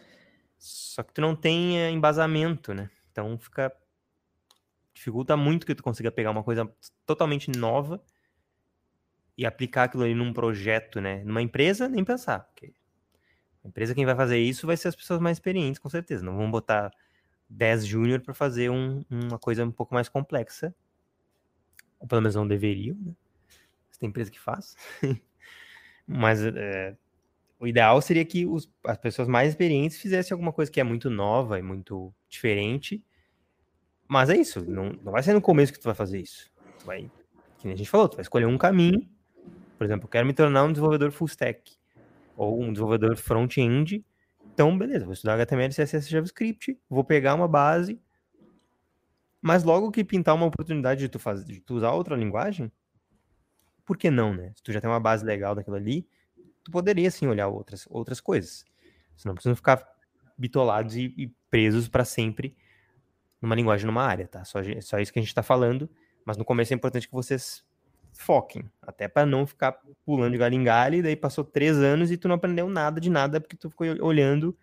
Só 0.57 1.03
que 1.03 1.13
tu 1.13 1.19
não 1.19 1.35
tem 1.35 1.81
é, 1.81 1.89
embasamento, 1.89 2.73
né? 2.73 2.89
Então 3.11 3.37
fica 3.37 3.69
dificulta 4.93 5.35
muito 5.35 5.65
que 5.65 5.75
tu 5.75 5.83
consiga 5.83 6.09
pegar 6.09 6.31
uma 6.31 6.43
coisa 6.43 6.71
totalmente 7.05 7.51
nova 7.51 8.01
e 9.37 9.45
aplicar 9.45 9.83
aquilo 9.83 10.03
ali 10.03 10.15
num 10.15 10.31
projeto, 10.31 11.01
né? 11.01 11.21
Numa 11.25 11.41
empresa, 11.41 11.89
nem 11.89 12.05
pensar. 12.05 12.39
Porque 12.39 12.73
a 13.65 13.67
empresa 13.67 13.93
quem 13.93 14.05
vai 14.05 14.15
fazer 14.15 14.39
isso 14.39 14.65
vai 14.65 14.77
ser 14.77 14.87
as 14.87 14.95
pessoas 14.95 15.19
mais 15.19 15.35
experientes, 15.35 15.77
com 15.77 15.89
certeza. 15.89 16.23
Não 16.23 16.37
vão 16.37 16.49
botar 16.49 16.89
10 17.53 17.85
júnior 17.85 18.19
para 18.19 18.33
fazer 18.33 18.69
um, 18.69 19.03
uma 19.09 19.39
coisa 19.39 19.65
um 19.65 19.71
pouco 19.71 19.93
mais 19.93 20.09
complexa. 20.09 20.73
Ou 21.99 22.07
pelo 22.07 22.21
menos 22.21 22.35
não 22.35 22.47
deveriam, 22.47 22.97
né? 22.99 23.13
Tem 23.99 24.09
empresa 24.09 24.29
que 24.29 24.39
faz. 24.39 24.75
Mas 26.05 26.43
é, 26.43 26.95
o 27.59 27.65
ideal 27.65 28.01
seria 28.01 28.25
que 28.25 28.45
os, 28.45 28.69
as 28.85 28.97
pessoas 28.97 29.27
mais 29.27 29.49
experientes 29.49 29.97
fizessem 29.97 30.33
alguma 30.33 30.51
coisa 30.51 30.69
que 30.69 30.81
é 30.81 30.83
muito 30.83 31.09
nova 31.09 31.57
e 31.57 31.61
muito 31.61 32.13
diferente 32.27 33.01
mas 34.13 34.29
é 34.29 34.37
isso, 34.37 34.63
não, 34.69 34.91
não 35.03 35.11
vai 35.11 35.23
ser 35.23 35.33
no 35.33 35.41
começo 35.41 35.73
que 35.73 35.79
tu 35.79 35.85
vai 35.85 35.95
fazer 35.95 36.19
isso. 36.19 36.51
Tu 36.79 36.85
vai, 36.85 37.09
que 37.57 37.67
a 37.67 37.75
gente 37.75 37.89
falou, 37.89 38.07
tu 38.07 38.15
vai 38.15 38.21
escolher 38.21 38.45
um 38.45 38.59
caminho. 38.59 39.09
Por 39.75 39.85
exemplo, 39.85 40.05
eu 40.05 40.09
quero 40.09 40.27
me 40.27 40.33
tornar 40.33 40.63
um 40.63 40.71
desenvolvedor 40.71 41.11
full 41.11 41.27
stack 41.27 41.73
ou 42.37 42.61
um 42.61 42.71
desenvolvedor 42.71 43.15
front-end. 43.17 44.05
Então, 44.53 44.77
beleza, 44.77 45.03
vou 45.03 45.13
estudar 45.13 45.33
HTML, 45.33 45.73
CSS, 45.73 46.07
JavaScript, 46.07 46.79
vou 46.87 47.03
pegar 47.03 47.33
uma 47.33 47.47
base. 47.47 47.99
Mas 49.41 49.63
logo 49.63 49.91
que 49.91 50.03
pintar 50.03 50.35
uma 50.35 50.45
oportunidade 50.45 50.99
de 50.99 51.09
tu, 51.09 51.17
fazer, 51.17 51.45
de 51.45 51.59
tu 51.59 51.73
usar 51.75 51.91
outra 51.91 52.15
linguagem, 52.15 52.71
por 53.83 53.97
que 53.97 54.11
não, 54.11 54.33
né? 54.33 54.53
Se 54.55 54.61
tu 54.61 54.71
já 54.71 54.79
tem 54.79 54.89
uma 54.89 54.99
base 54.99 55.25
legal 55.25 55.55
daquilo 55.55 55.75
ali, 55.75 56.07
tu 56.63 56.71
poderia 56.71 57.09
sim 57.09 57.27
olhar 57.27 57.47
outras, 57.47 57.87
outras 57.89 58.21
coisas. 58.21 58.63
Senão 59.17 59.31
não 59.31 59.35
precisa 59.35 59.55
ficar 59.55 59.83
bitolados 60.37 60.95
e, 60.95 61.13
e 61.17 61.27
presos 61.49 61.87
para 61.87 62.05
sempre 62.05 62.55
numa 63.41 63.55
linguagem, 63.55 63.87
numa 63.87 64.03
área, 64.03 64.27
tá? 64.27 64.45
Só, 64.45 64.59
só 64.81 64.99
isso 64.99 65.11
que 65.11 65.19
a 65.19 65.21
gente 65.21 65.29
está 65.29 65.43
falando, 65.43 65.89
mas 66.23 66.37
no 66.37 66.45
começo 66.45 66.73
é 66.73 66.75
importante 66.75 67.07
que 67.07 67.13
vocês 67.13 67.65
foquem, 68.13 68.69
até 68.81 69.07
para 69.07 69.25
não 69.25 69.45
ficar 69.45 69.77
pulando 70.05 70.31
de 70.31 70.37
galho 70.37 70.55
em 70.55 70.63
galho, 70.63 70.95
e 70.95 71.01
daí 71.01 71.15
passou 71.15 71.43
três 71.43 71.77
anos 71.77 72.11
e 72.11 72.17
tu 72.17 72.27
não 72.27 72.35
aprendeu 72.35 72.69
nada 72.69 72.99
de 73.01 73.09
nada, 73.09 73.39
porque 73.41 73.55
tu 73.55 73.69
ficou 73.69 73.87
olhando 74.01 74.57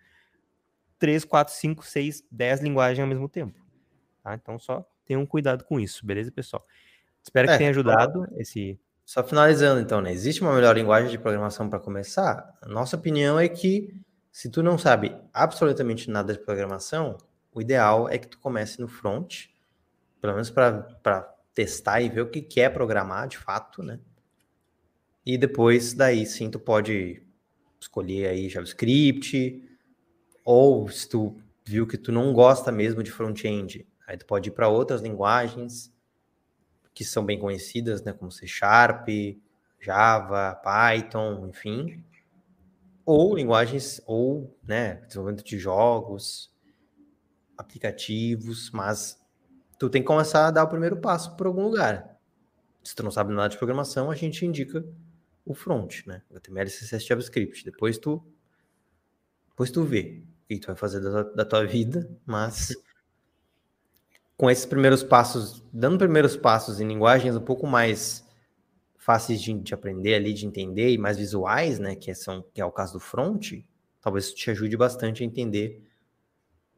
três, 0.97 1.25
quatro, 1.25 1.53
cinco, 1.53 1.85
seis, 1.85 2.23
dez 2.31 2.61
linguagens 2.61 2.99
ao 2.99 3.07
mesmo 3.07 3.27
tempo. 3.27 3.59
Tá? 4.23 4.35
Então 4.35 4.57
só 4.59 4.85
tenham 5.05 5.25
cuidado 5.25 5.63
com 5.63 5.79
isso, 5.79 6.05
beleza, 6.05 6.31
pessoal? 6.31 6.65
Espero 7.23 7.47
que 7.47 7.53
é, 7.53 7.57
tenha 7.57 7.69
ajudado 7.69 8.19
só, 8.19 8.35
esse. 8.37 8.79
Só 9.05 9.23
finalizando, 9.23 9.81
então, 9.81 10.01
né? 10.01 10.11
Existe 10.11 10.41
uma 10.41 10.53
melhor 10.53 10.75
linguagem 10.75 11.09
de 11.09 11.17
programação 11.17 11.69
para 11.69 11.79
começar? 11.79 12.57
A 12.61 12.67
nossa 12.67 12.95
opinião 12.95 13.39
é 13.39 13.47
que 13.47 13.93
se 14.31 14.49
tu 14.49 14.63
não 14.63 14.77
sabe 14.77 15.15
absolutamente 15.33 16.09
nada 16.09 16.33
de 16.33 16.39
programação, 16.39 17.17
o 17.51 17.61
ideal 17.61 18.07
é 18.07 18.17
que 18.17 18.27
tu 18.27 18.39
comece 18.39 18.79
no 18.79 18.87
front, 18.87 19.47
pelo 20.21 20.33
menos 20.33 20.49
para 20.49 21.35
testar 21.53 22.01
e 22.01 22.09
ver 22.09 22.21
o 22.21 22.29
que, 22.29 22.41
que 22.41 22.61
é 22.61 22.69
programar 22.69 23.27
de 23.27 23.37
fato, 23.37 23.83
né? 23.83 23.99
E 25.25 25.37
depois 25.37 25.93
daí 25.93 26.25
sim 26.25 26.49
tu 26.49 26.59
pode 26.59 27.21
escolher 27.79 28.27
aí 28.27 28.49
JavaScript, 28.49 29.63
ou 30.43 30.87
se 30.89 31.07
tu 31.07 31.37
viu 31.65 31.85
que 31.85 31.97
tu 31.97 32.11
não 32.11 32.33
gosta 32.33 32.71
mesmo 32.71 33.03
de 33.03 33.11
front-end, 33.11 33.87
aí 34.07 34.17
tu 34.17 34.25
pode 34.25 34.49
ir 34.49 34.53
para 34.53 34.67
outras 34.67 35.01
linguagens 35.01 35.93
que 36.93 37.05
são 37.05 37.25
bem 37.25 37.39
conhecidas, 37.39 38.03
né, 38.03 38.11
como 38.11 38.31
C 38.31 38.45
Sharp, 38.47 39.07
Java, 39.79 40.55
Python, 40.55 41.47
enfim. 41.47 42.03
ou 43.05 43.35
linguagens, 43.35 44.01
ou 44.05 44.57
né, 44.63 44.95
desenvolvimento 45.07 45.43
de 45.43 45.57
jogos, 45.57 46.51
aplicativos, 47.57 48.71
mas 48.71 49.20
tu 49.81 49.89
tem 49.89 50.03
que 50.03 50.07
começar 50.07 50.45
a 50.45 50.51
dar 50.51 50.63
o 50.63 50.67
primeiro 50.67 50.97
passo 50.97 51.35
por 51.35 51.47
algum 51.47 51.63
lugar. 51.63 52.15
Se 52.83 52.93
tu 52.93 53.01
não 53.01 53.09
sabe 53.09 53.33
nada 53.33 53.49
de 53.49 53.57
programação, 53.57 54.11
a 54.11 54.15
gente 54.15 54.45
indica 54.45 54.85
o 55.43 55.55
front, 55.55 56.05
né? 56.05 56.21
HTML, 56.29 56.69
CSS, 56.69 57.03
JavaScript. 57.03 57.65
Depois 57.65 57.97
tu, 57.97 58.23
depois 59.49 59.71
tu 59.71 59.83
vê 59.83 60.21
o 60.43 60.47
que 60.47 60.59
tu 60.59 60.67
vai 60.67 60.75
fazer 60.75 60.99
da, 60.99 61.23
da 61.23 61.43
tua 61.43 61.65
vida, 61.65 62.07
mas 62.27 62.75
com 64.37 64.51
esses 64.51 64.67
primeiros 64.67 65.01
passos, 65.01 65.65
dando 65.73 65.97
primeiros 65.97 66.37
passos 66.37 66.79
em 66.79 66.87
linguagens 66.87 67.35
um 67.35 67.41
pouco 67.41 67.65
mais 67.65 68.23
fáceis 68.99 69.41
de, 69.41 69.51
de, 69.51 69.73
aprender 69.73 70.13
ali, 70.13 70.31
de 70.31 70.45
entender 70.45 70.91
e 70.91 70.97
mais 70.99 71.17
visuais, 71.17 71.79
né, 71.79 71.95
que, 71.95 72.13
são, 72.13 72.45
que 72.53 72.61
é 72.61 72.65
o 72.65 72.71
caso 72.71 72.93
do 72.93 72.99
front, 72.99 73.53
talvez 73.99 74.25
isso 74.25 74.35
te 74.35 74.51
ajude 74.51 74.77
bastante 74.77 75.23
a 75.23 75.25
entender 75.25 75.83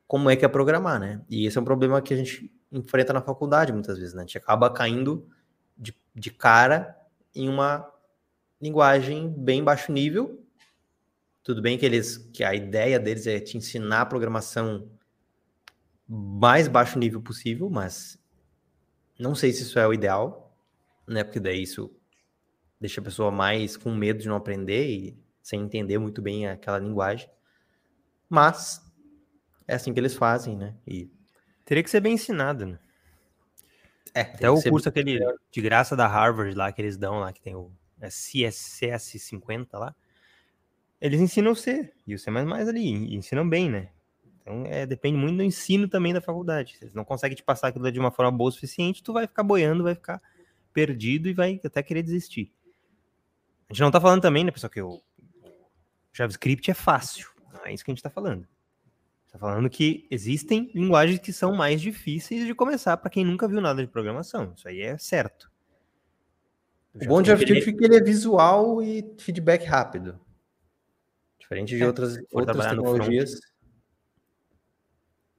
como 0.08 0.30
é 0.30 0.38
que 0.38 0.46
é 0.46 0.48
programar, 0.48 1.02
né? 1.02 1.22
E 1.30 1.46
esse 1.46 1.58
é 1.58 1.62
um 1.62 1.66
problema 1.66 2.02
que 2.02 2.14
a 2.14 2.18
gente 2.18 2.50
enfrenta 2.74 3.14
na 3.14 3.22
faculdade 3.22 3.72
muitas 3.72 3.98
vezes, 3.98 4.14
né? 4.14 4.24
A 4.24 4.26
gente 4.26 4.38
acaba 4.38 4.70
caindo 4.70 5.30
de, 5.78 5.96
de 6.14 6.32
cara 6.32 6.98
em 7.34 7.48
uma 7.48 7.90
linguagem 8.60 9.30
bem 9.30 9.64
baixo 9.64 9.92
nível. 9.92 10.44
Tudo 11.44 11.62
bem 11.62 11.78
que 11.78 11.86
eles 11.86 12.18
que 12.34 12.44
a 12.44 12.56
ideia 12.56 13.00
deles 13.00 13.28
é 13.28 13.40
te 13.40 13.58
ensinar 13.58 14.02
a 14.02 14.06
programação 14.06 14.90
mais 16.08 16.68
baixo 16.68 16.98
nível 16.98 17.22
possível, 17.22 17.70
mas 17.70 18.20
não 19.20 19.36
sei 19.36 19.54
se 19.54 19.64
isso 19.64 19.78
é 19.78 19.88
o 19.88 19.94
ideal, 19.94 20.58
né? 21.08 21.24
Porque 21.24 21.40
daí 21.40 21.62
isso 21.62 21.94
deixa 22.80 23.00
a 23.00 23.04
pessoa 23.04 23.32
mais 23.32 23.78
com 23.78 23.92
medo 23.94 24.20
de 24.20 24.28
não 24.28 24.36
aprender 24.36 24.90
e 24.90 25.24
sem 25.42 25.62
entender 25.62 25.98
muito 25.98 26.22
bem 26.22 26.48
aquela 26.48 26.80
linguagem. 26.80 27.30
Mas 28.30 28.82
é 29.68 29.76
assim 29.76 29.94
que 29.94 30.00
eles 30.00 30.16
fazem, 30.16 30.58
né? 30.58 30.76
E 30.88 31.12
teria 31.66 31.84
que 31.84 31.90
ser 31.90 32.00
bem 32.00 32.14
ensinado, 32.14 32.66
né? 32.66 32.80
É, 34.14 34.22
até 34.22 34.50
o 34.50 34.62
curso 34.62 34.88
aquele 34.88 35.20
de 35.52 35.62
graça 35.62 35.96
da 35.96 36.08
Harvard 36.08 36.56
lá 36.56 36.72
que 36.72 36.82
eles 36.82 36.98
dão 36.98 37.20
lá 37.20 37.34
que 37.34 37.42
tem 37.42 37.56
o 37.56 37.72
é 38.04 38.10
CSS 38.10 39.18
50 39.18 39.78
lá. 39.78 39.96
Eles 41.00 41.20
ensinam 41.20 41.52
o 41.52 41.56
C 41.56 41.92
e 42.06 42.14
o 42.14 42.20
C++ 42.20 42.30
ali, 42.30 43.16
ensinam 43.16 43.48
bem, 43.48 43.70
né? 43.70 43.90
Então, 44.42 44.66
é, 44.66 44.86
depende 44.86 45.18
muito 45.18 45.38
do 45.38 45.44
ensino 45.44 45.88
também 45.88 46.14
da 46.14 46.20
faculdade. 46.20 46.76
Se 46.78 46.84
eles 46.84 46.94
não 46.94 47.06
conseguem 47.06 47.36
te 47.36 47.44
passar 47.44 47.70
aquilo 47.70 47.90
de 47.92 48.00
uma 48.00 48.12
forma 48.12 48.32
boa 48.32 48.50
o 48.50 48.52
suficiente, 48.52 49.02
tu 49.02 49.14
vai 49.14 49.26
ficar 49.26 49.44
boiando, 49.44 49.84
vai 49.84 49.96
ficar 49.96 50.22
perdido 50.74 51.30
e 51.30 51.34
vai 51.34 51.60
até 51.64 51.82
querer 51.82 52.04
desistir. 52.04 52.52
A 53.70 53.74
gente 53.74 53.82
não 53.82 53.92
tá 53.92 54.02
falando 54.02 54.22
também, 54.22 54.44
né, 54.44 54.52
pessoal, 54.52 54.70
que 54.70 54.82
o 54.82 55.02
JavaScript 56.12 56.70
é 56.70 56.74
fácil. 56.74 57.30
Não 57.54 57.66
é 57.66 57.74
isso 57.74 57.86
que 57.86 57.92
a 57.92 57.94
gente 57.94 58.04
tá 58.04 58.10
falando. 58.10 58.46
Tá 59.34 59.40
falando 59.40 59.68
que 59.68 60.06
existem 60.12 60.70
linguagens 60.76 61.18
que 61.18 61.34
são 61.34 61.56
mais 61.56 61.82
difíceis 61.82 62.46
de 62.46 62.54
começar 62.54 62.96
para 62.98 63.10
quem 63.10 63.26
nunca 63.26 63.48
viu 63.48 63.60
nada 63.60 63.82
de 63.82 63.92
programação. 63.92 64.54
Isso 64.56 64.68
aí 64.68 64.82
é 64.82 64.96
certo. 64.96 65.52
O 66.94 67.04
bom 67.08 67.20
de 67.20 67.30
JavaScript 67.30 67.68
é 67.68 67.74
que 67.74 67.84
ele 67.84 67.96
é 67.98 68.04
visual 68.04 68.84
e 68.84 69.04
feedback 69.18 69.66
rápido. 69.66 70.20
Diferente 71.40 71.76
de 71.76 71.82
é, 71.82 71.88
outras, 71.88 72.16
outras 72.32 72.68
tecnologias. 72.68 73.40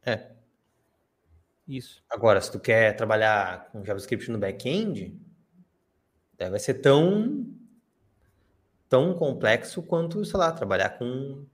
É. 0.05 0.33
Isso. 1.69 2.03
Agora, 2.11 2.41
se 2.41 2.51
tu 2.51 2.59
quer 2.59 2.97
trabalhar 2.97 3.71
com 3.71 3.85
JavaScript 3.85 4.29
no 4.29 4.39
back-end, 4.39 5.17
vai 6.37 6.59
ser 6.59 6.75
tão 6.75 7.47
tão 8.89 9.15
complexo 9.15 9.85
quanto, 9.85 10.25
sei 10.25 10.39
lá, 10.39 10.51
trabalhar 10.51 10.99
com 10.99 11.47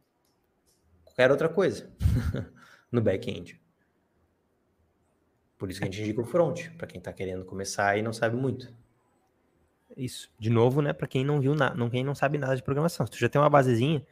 qualquer 1.20 1.30
outra 1.30 1.48
coisa 1.48 1.90
no 2.90 3.02
back-end. 3.02 3.61
Por 5.59 5.70
isso 5.70 5.78
que 5.78 5.85
a 5.85 5.90
gente 5.90 6.00
indica 6.00 6.20
o 6.22 6.24
front, 6.24 6.70
para 6.78 6.87
quem 6.87 6.98
está 6.98 7.12
querendo 7.12 7.44
começar 7.44 7.98
e 7.98 8.02
não 8.02 8.12
sabe 8.12 8.37
muito. 8.37 8.72
Isso. 9.94 10.30
De 10.38 10.48
novo, 10.48 10.80
né, 10.80 10.94
para 10.94 11.06
quem 11.06 11.22
não 11.22 11.40
viu 11.40 11.54
nada, 11.54 11.90
quem 11.90 12.02
não 12.02 12.14
sabe 12.14 12.38
nada 12.38 12.56
de 12.56 12.62
programação. 12.62 13.04
Se 13.04 13.12
tu 13.12 13.18
já 13.18 13.28
tem 13.28 13.38
uma 13.38 13.50
basezinha, 13.50 14.02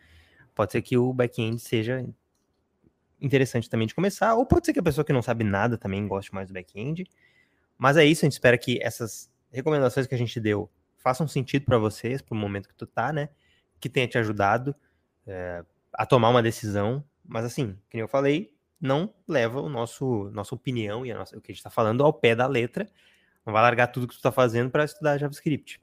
pode 0.54 0.72
ser 0.72 0.82
que 0.82 0.98
o 0.98 1.12
back-end 1.14 1.58
seja 1.58 2.06
interessante 3.20 3.70
também 3.70 3.86
de 3.86 3.94
começar, 3.94 4.34
ou 4.34 4.44
pode 4.44 4.66
ser 4.66 4.74
que 4.74 4.80
a 4.80 4.82
pessoa 4.82 5.04
que 5.04 5.12
não 5.12 5.22
sabe 5.22 5.44
nada 5.44 5.78
também 5.78 6.06
goste 6.06 6.34
mais 6.34 6.48
do 6.48 6.52
back-end. 6.52 7.06
Mas 7.78 7.96
é 7.96 8.04
isso, 8.04 8.24
a 8.24 8.26
gente 8.26 8.32
espera 8.34 8.58
que 8.58 8.78
essas 8.82 9.30
recomendações 9.50 10.06
que 10.06 10.14
a 10.14 10.18
gente 10.18 10.38
deu 10.38 10.70
façam 10.98 11.26
sentido 11.26 11.64
para 11.64 11.78
vocês, 11.78 12.20
para 12.20 12.34
o 12.34 12.38
momento 12.38 12.68
que 12.68 12.74
tu 12.74 12.86
tá, 12.86 13.12
né? 13.12 13.30
Que 13.80 13.88
tenha 13.88 14.06
te 14.06 14.18
ajudado 14.18 14.74
é, 15.26 15.64
a 15.98 16.06
tomar 16.06 16.30
uma 16.30 16.40
decisão. 16.42 17.04
Mas 17.26 17.44
assim, 17.44 17.76
como 17.90 18.02
eu 18.04 18.08
falei, 18.08 18.54
não 18.80 19.12
leva 19.26 19.60
o 19.60 19.68
nosso 19.68 20.30
nossa 20.30 20.54
opinião 20.54 21.04
e 21.04 21.12
nossa, 21.12 21.36
o 21.36 21.40
que 21.40 21.50
a 21.50 21.52
gente 21.52 21.58
está 21.58 21.70
falando 21.70 22.04
ao 22.04 22.12
pé 22.12 22.36
da 22.36 22.46
letra. 22.46 22.88
Não 23.44 23.52
vai 23.52 23.60
largar 23.62 23.88
tudo 23.88 24.06
que 24.06 24.14
tu 24.14 24.18
está 24.18 24.30
fazendo 24.30 24.70
para 24.70 24.84
estudar 24.84 25.18
JavaScript. 25.18 25.82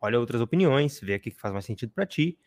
Olha 0.00 0.18
outras 0.18 0.40
opiniões, 0.40 0.98
vê 1.00 1.16
o 1.16 1.20
que 1.20 1.30
faz 1.30 1.52
mais 1.52 1.66
sentido 1.66 1.92
para 1.92 2.06
ti. 2.06 2.38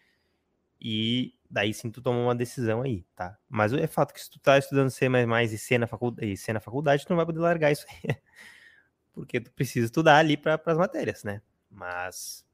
E 0.81 1.35
daí 1.49 1.73
sim 1.73 1.91
tu 1.91 2.01
toma 2.01 2.19
uma 2.19 2.35
decisão 2.35 2.81
aí, 2.81 3.05
tá? 3.15 3.37
Mas 3.47 3.71
é 3.71 3.85
fato 3.85 4.13
que 4.13 4.19
se 4.19 4.29
tu 4.29 4.39
tá 4.39 4.57
estudando 4.57 4.89
C++ 4.89 5.05
e 5.07 5.57
C 5.57 5.77
na 5.77 5.87
faculdade, 5.87 6.31
e 6.31 6.35
C 6.35 6.53
na 6.53 6.59
faculdade 6.59 7.05
tu 7.05 7.09
não 7.11 7.17
vai 7.17 7.25
poder 7.25 7.39
largar 7.39 7.71
isso 7.71 7.85
aí. 7.87 8.15
Porque 9.13 9.39
tu 9.39 9.51
precisa 9.51 9.85
estudar 9.85 10.17
ali 10.17 10.35
para 10.35 10.59
as 10.65 10.77
matérias, 10.77 11.23
né? 11.23 11.41
Mas 11.69 12.45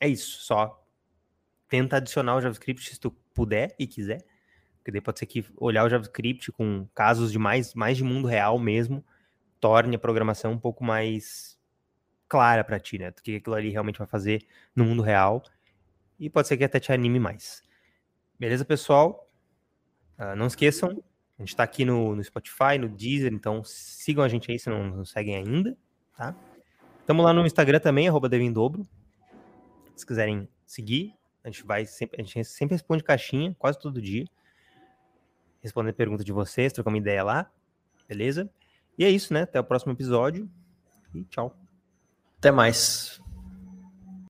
é 0.00 0.08
isso, 0.08 0.40
só 0.40 0.84
tenta 1.68 1.96
adicionar 1.96 2.36
o 2.36 2.40
JavaScript 2.40 2.88
se 2.88 3.00
tu 3.00 3.10
puder 3.34 3.74
e 3.78 3.86
quiser, 3.86 4.24
porque 4.76 4.92
daí 4.92 5.00
pode 5.00 5.18
ser 5.18 5.26
que 5.26 5.44
olhar 5.56 5.84
o 5.84 5.90
JavaScript 5.90 6.52
com 6.52 6.86
casos 6.94 7.32
de 7.32 7.38
mais, 7.38 7.74
mais 7.74 7.96
de 7.96 8.04
mundo 8.04 8.28
real 8.28 8.58
mesmo 8.58 9.04
torne 9.60 9.96
a 9.96 9.98
programação 9.98 10.52
um 10.52 10.58
pouco 10.58 10.84
mais 10.84 11.58
clara 12.28 12.62
para 12.62 12.78
ti, 12.78 12.98
né? 12.98 13.08
O 13.08 13.14
que 13.14 13.36
aquilo 13.36 13.54
ali 13.54 13.70
realmente 13.70 13.98
vai 13.98 14.06
fazer 14.06 14.46
no 14.74 14.84
mundo 14.84 15.02
real 15.02 15.42
e 16.18 16.28
pode 16.28 16.48
ser 16.48 16.56
que 16.56 16.64
até 16.64 16.78
te 16.78 16.92
anime 16.92 17.18
mais. 17.18 17.62
Beleza, 18.38 18.64
pessoal? 18.64 19.30
Uh, 20.18 20.36
não 20.36 20.46
esqueçam, 20.46 20.90
a 21.38 21.42
gente 21.42 21.48
está 21.48 21.62
aqui 21.62 21.84
no, 21.84 22.14
no 22.14 22.22
Spotify, 22.22 22.78
no 22.78 22.88
Deezer, 22.88 23.32
então 23.32 23.62
sigam 23.64 24.22
a 24.22 24.28
gente 24.28 24.50
aí 24.50 24.58
se 24.58 24.68
não 24.68 24.84
nos 24.88 25.10
seguem 25.10 25.34
ainda, 25.34 25.76
tá? 26.16 26.34
Estamos 27.00 27.24
lá 27.24 27.32
no 27.32 27.46
Instagram 27.46 27.80
também, 27.80 28.08
arroba 28.08 28.28
Devindobro. 28.28 28.86
Se 29.96 30.06
quiserem 30.06 30.48
seguir, 30.66 31.14
a 31.44 31.50
gente 31.50 31.62
vai 31.62 31.84
sempre, 31.84 32.20
a 32.20 32.24
gente 32.24 32.44
sempre 32.44 32.74
responde 32.74 33.04
caixinha, 33.04 33.54
quase 33.58 33.78
todo 33.78 34.00
dia. 34.00 34.24
Responder 35.62 35.92
perguntas 35.92 36.24
de 36.24 36.32
vocês, 36.32 36.72
trocar 36.72 36.90
uma 36.90 36.98
ideia 36.98 37.22
lá. 37.22 37.50
Beleza? 38.08 38.50
E 38.98 39.04
é 39.04 39.10
isso, 39.10 39.32
né? 39.32 39.42
Até 39.42 39.60
o 39.60 39.64
próximo 39.64 39.92
episódio. 39.92 40.50
E 41.14 41.22
tchau. 41.24 41.56
Até 42.38 42.50
mais. 42.50 43.20